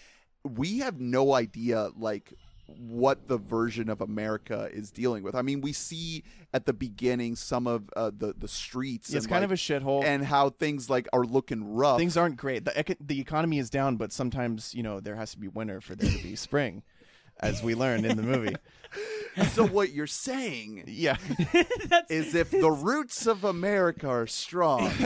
[0.47, 2.33] we have no idea like
[2.67, 5.35] what the version of America is dealing with.
[5.35, 9.13] I mean, we see at the beginning some of uh, the the streets.
[9.13, 10.05] It's and, kind of a shithole.
[10.05, 11.99] and how things like are looking rough.
[11.99, 12.65] Things aren't great.
[12.65, 15.81] The eco- the economy is down, but sometimes you know there has to be winter
[15.81, 16.83] for there to be spring,
[17.41, 18.57] as we learned in the movie.
[19.53, 21.17] so what you're saying Yeah,
[22.09, 24.91] is if the roots of America are strong,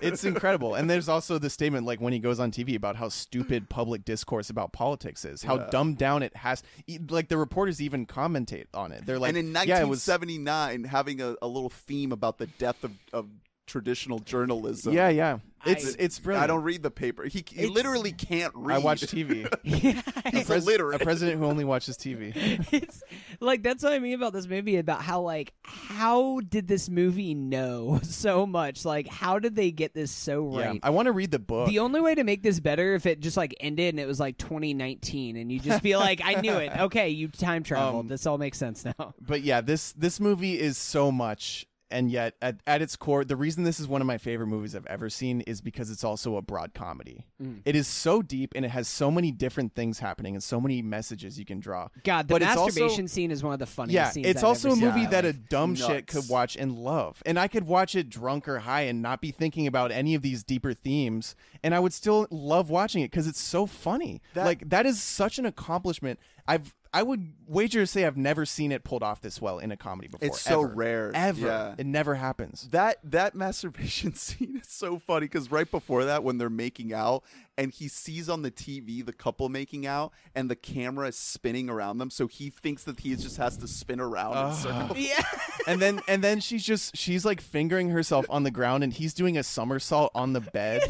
[0.00, 0.74] it's incredible.
[0.74, 4.04] And there's also the statement like when he goes on TV about how stupid public
[4.04, 6.62] discourse about politics is, how dumbed down it has.
[6.86, 9.04] e- Like the reporters even commentate on it.
[9.06, 12.46] They're like, and in yeah, it was 1979, having a, a little theme about the
[12.46, 13.26] death of, of
[13.70, 14.92] traditional journalism.
[14.92, 15.38] Yeah, yeah.
[15.66, 16.42] It's I- it's brilliant.
[16.42, 17.24] I don't read the paper.
[17.24, 18.76] He, he It's- literally can't read.
[18.76, 19.46] I watch TV.
[19.62, 21.02] yeah, He's Pres- illiterate.
[21.02, 22.32] a president who only watches TV.
[22.72, 23.02] it's
[23.40, 27.34] like that's what I mean about this movie about how like how did this movie
[27.34, 28.86] know so much?
[28.86, 30.80] Like how did they get this so Yeah, right?
[30.82, 31.68] I want to read the book.
[31.68, 34.18] The only way to make this better if it just like ended and it was
[34.18, 36.72] like 2019 and you just be like, I knew it.
[36.80, 38.06] Okay, you time traveled.
[38.06, 39.14] Um, this all makes sense now.
[39.20, 41.66] but yeah, this this movie is so much.
[41.90, 44.74] And yet at, at its core, the reason this is one of my favorite movies
[44.76, 47.26] I've ever seen is because it's also a broad comedy.
[47.42, 47.62] Mm.
[47.64, 50.82] It is so deep and it has so many different things happening and so many
[50.82, 51.88] messages you can draw.
[52.04, 54.26] God, the But it's also- masturbation scene is one of the funniest Yeah, scenes.
[54.26, 55.48] it's I've also ever a seen movie my that a life.
[55.48, 57.22] dumb shit could watch and love.
[57.26, 60.22] And I could watch it drunk or high and not be thinking about any of
[60.22, 64.20] these deeper themes, and I would still love watching it because it's so funny.
[64.34, 66.18] That- like that is such an accomplishment.
[66.48, 69.70] I've I would wager to say I've never seen it pulled off this well in
[69.70, 70.26] a comedy before.
[70.26, 70.74] It's so ever.
[70.74, 71.12] rare.
[71.14, 71.46] Ever.
[71.46, 71.74] Yeah.
[71.78, 72.68] It never happens.
[72.72, 77.22] That that masturbation scene is so funny because right before that, when they're making out,
[77.56, 81.70] and he sees on the TV the couple making out, and the camera is spinning
[81.70, 84.52] around them, so he thinks that he just has to spin around in Ah.
[84.52, 84.98] circles.
[84.98, 85.22] Yeah.
[85.68, 89.14] and then and then she's just she's like fingering herself on the ground and he's
[89.14, 90.82] doing a somersault on the bed.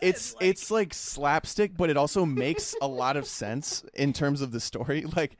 [0.00, 4.52] It's it's like slapstick, but it also makes a lot of sense in terms of
[4.52, 5.04] the story.
[5.16, 5.36] Like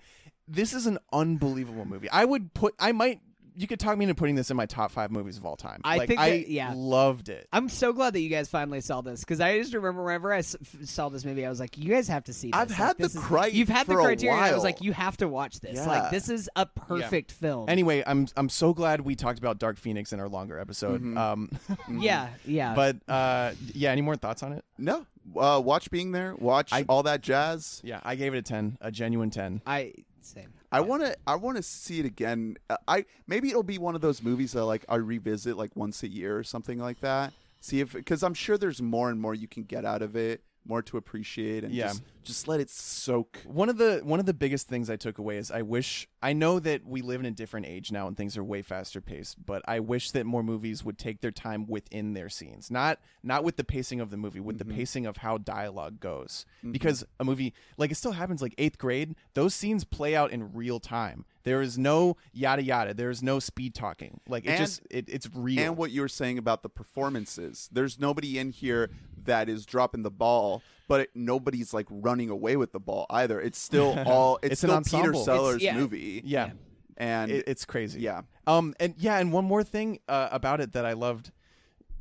[0.49, 2.11] this is an unbelievable movie.
[2.11, 3.21] I would put I might
[3.61, 5.81] you could talk me into putting this in my top five movies of all time.
[5.85, 6.73] I like, think I that- yeah.
[6.75, 7.47] loved it.
[7.53, 10.39] I'm so glad that you guys finally saw this because I just remember whenever I
[10.39, 12.71] s- f- saw this movie, I was like, "You guys have to see this." I've
[12.71, 14.35] Like, had the this is- cri- You've had the for a criteria.
[14.37, 14.65] and I was while.
[14.65, 15.77] like, "You have to watch this.
[15.77, 15.87] Yeah.
[15.87, 19.77] Like, this is a perfect film." Anyway, I'm I'm so glad we talked about Dark
[19.77, 21.03] Phoenix in our longer episode.
[21.03, 21.17] Mhm.
[21.19, 21.51] Um,
[22.01, 22.75] yeah, yeah.
[22.75, 24.65] but uh, yeah, any more thoughts on it?
[24.79, 25.05] No,
[25.37, 26.35] uh, watch being there.
[26.37, 27.81] Watch I- all that jazz.
[27.85, 29.61] Yeah, I gave it a ten, a genuine ten.
[29.67, 29.93] I
[30.23, 30.53] same.
[30.73, 31.17] I want to.
[31.27, 32.57] I want to see it again.
[32.69, 36.03] Uh, I maybe it'll be one of those movies that like I revisit like once
[36.03, 37.33] a year or something like that.
[37.61, 40.43] See if because I'm sure there's more and more you can get out of it,
[40.71, 41.89] more to appreciate, and Yeah.
[41.89, 43.39] just just let it soak.
[43.45, 46.33] One of the one of the biggest things I took away is I wish I
[46.33, 49.45] know that we live in a different age now and things are way faster paced,
[49.45, 52.71] but I wish that more movies would take their time within their scenes.
[52.71, 54.77] Not not with the pacing of the movie, with the mm-hmm.
[54.77, 56.47] pacing of how dialogue goes.
[56.59, 56.73] Mm-hmm.
[56.73, 60.53] Because a movie like it still happens like 8th grade, those scenes play out in
[60.53, 61.25] real time.
[61.43, 64.21] There is no yada yada, there is no speed talking.
[64.29, 65.59] Like it And- just it, it's real.
[65.61, 68.91] And what you were saying about the performances, there's nobody in here
[69.25, 73.41] that is dropping the ball, but it, nobody's like running away with the ball either.
[73.41, 74.39] It's still all.
[74.43, 75.15] It's, It's an still Peter.
[75.15, 75.79] Sellers' It's- yeah.
[75.79, 76.51] movie, yeah.
[76.97, 78.01] and It, it's crazy.
[78.01, 81.31] yeah, Um and yeah, and one more thing uh, about it that I loved.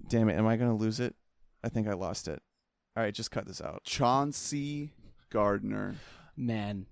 [0.07, 1.15] Damn it, am I going to lose it?
[1.63, 2.41] I think I lost it.
[2.97, 3.83] All right, just cut this out.
[3.83, 4.91] Chauncey
[5.29, 5.95] Gardner,
[6.35, 6.87] Man,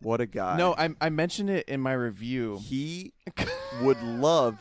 [0.00, 0.56] what a guy!
[0.56, 2.58] No, I I mentioned it in my review.
[2.62, 3.12] he
[3.82, 4.58] would love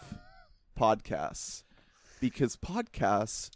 [0.79, 1.63] podcasts
[2.19, 3.49] because podcasts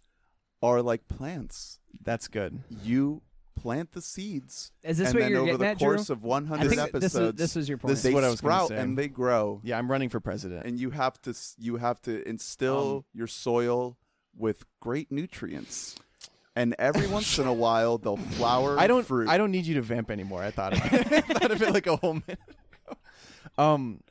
[0.62, 1.80] are like plants.
[2.04, 2.60] That's good.
[2.84, 3.22] You
[3.56, 5.88] plant the seeds, is this and what then you're over getting the at, Drew?
[5.96, 7.90] course of 100 think episodes, this was this was your point.
[7.96, 8.78] This they is what I was gonna sprout say.
[8.78, 9.62] and they grow.
[9.64, 10.66] Yeah, I'm running for president.
[10.66, 13.98] and you have to s- you have to instill Um, your soil
[14.36, 15.96] with great nutrients
[16.58, 19.76] and every once in a while they'll flower I don't fruit I don't need you
[19.76, 20.42] to vamp anymore.
[20.44, 21.12] I thought of it.
[21.12, 22.40] I thought of it like a whole minute
[22.88, 22.98] ago.
[23.58, 24.02] Um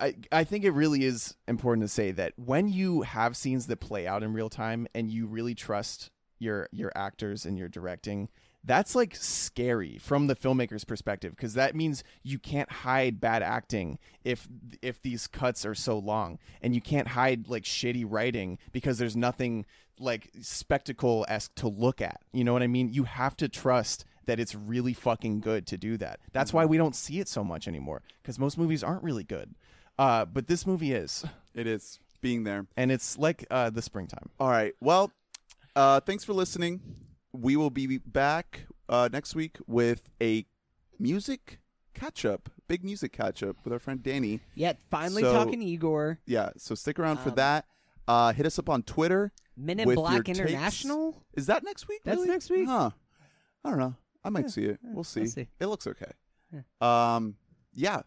[0.00, 3.80] I I think it really is important to say that when you have scenes that
[3.80, 8.28] play out in real time and you really trust your your actors and your directing,
[8.64, 13.98] that's like scary from the filmmaker's perspective because that means you can't hide bad acting
[14.22, 14.46] if
[14.82, 19.16] if these cuts are so long and you can't hide like shitty writing because there's
[19.16, 19.64] nothing
[20.00, 22.20] like spectacle esque to look at.
[22.32, 22.92] You know what I mean?
[22.92, 26.20] You have to trust that it's really fucking good to do that.
[26.32, 29.54] That's why we don't see it so much anymore because most movies aren't really good.
[29.98, 31.24] Uh, but this movie is,
[31.54, 34.28] it is being there and it's like uh, the springtime.
[34.38, 35.10] all right well
[35.74, 36.78] uh thanks for listening
[37.32, 40.44] we will be back uh next week with a
[40.98, 41.60] music
[41.94, 46.18] catch up big music catch up with our friend danny yeah, finally So- talking Igor.
[46.26, 47.64] yeah so stick around for Um, that
[48.08, 50.38] uh hit us up on twitter Men in with Black takes.
[50.38, 51.22] International.
[51.34, 52.28] is that next week That's really?
[52.28, 52.66] next week.
[52.66, 52.90] huh.
[53.64, 53.94] I don't know.
[54.24, 54.78] I might Yeah, see it.
[54.82, 55.26] We'll see.
[55.26, 55.48] see.
[55.60, 56.12] it looks okay.
[56.80, 57.36] Um
[57.72, 58.02] yeah.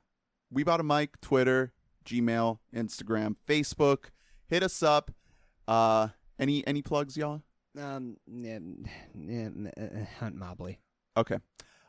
[0.52, 1.74] We bought a mic twitter
[2.06, 4.06] gmail instagram facebook.
[4.48, 5.11] Hit us up.
[5.68, 6.10] Uh
[6.40, 7.41] any any plugs y'all?
[7.78, 8.60] Um, yeah,
[9.15, 10.80] yeah, uh, Hunt Mobley.
[11.18, 11.38] okay.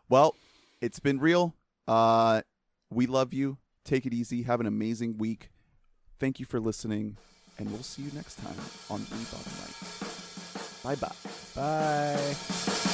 [0.08, 0.34] Well
[0.80, 1.54] it's been real.
[1.88, 2.42] Uh
[2.90, 3.58] we love you.
[3.84, 4.42] Take it easy.
[4.42, 5.50] Have an amazing week.
[6.20, 7.16] Thank you for listening
[7.58, 8.56] and we'll see you next time
[8.90, 11.14] on we bought a mic bye bye
[11.54, 12.90] Bye.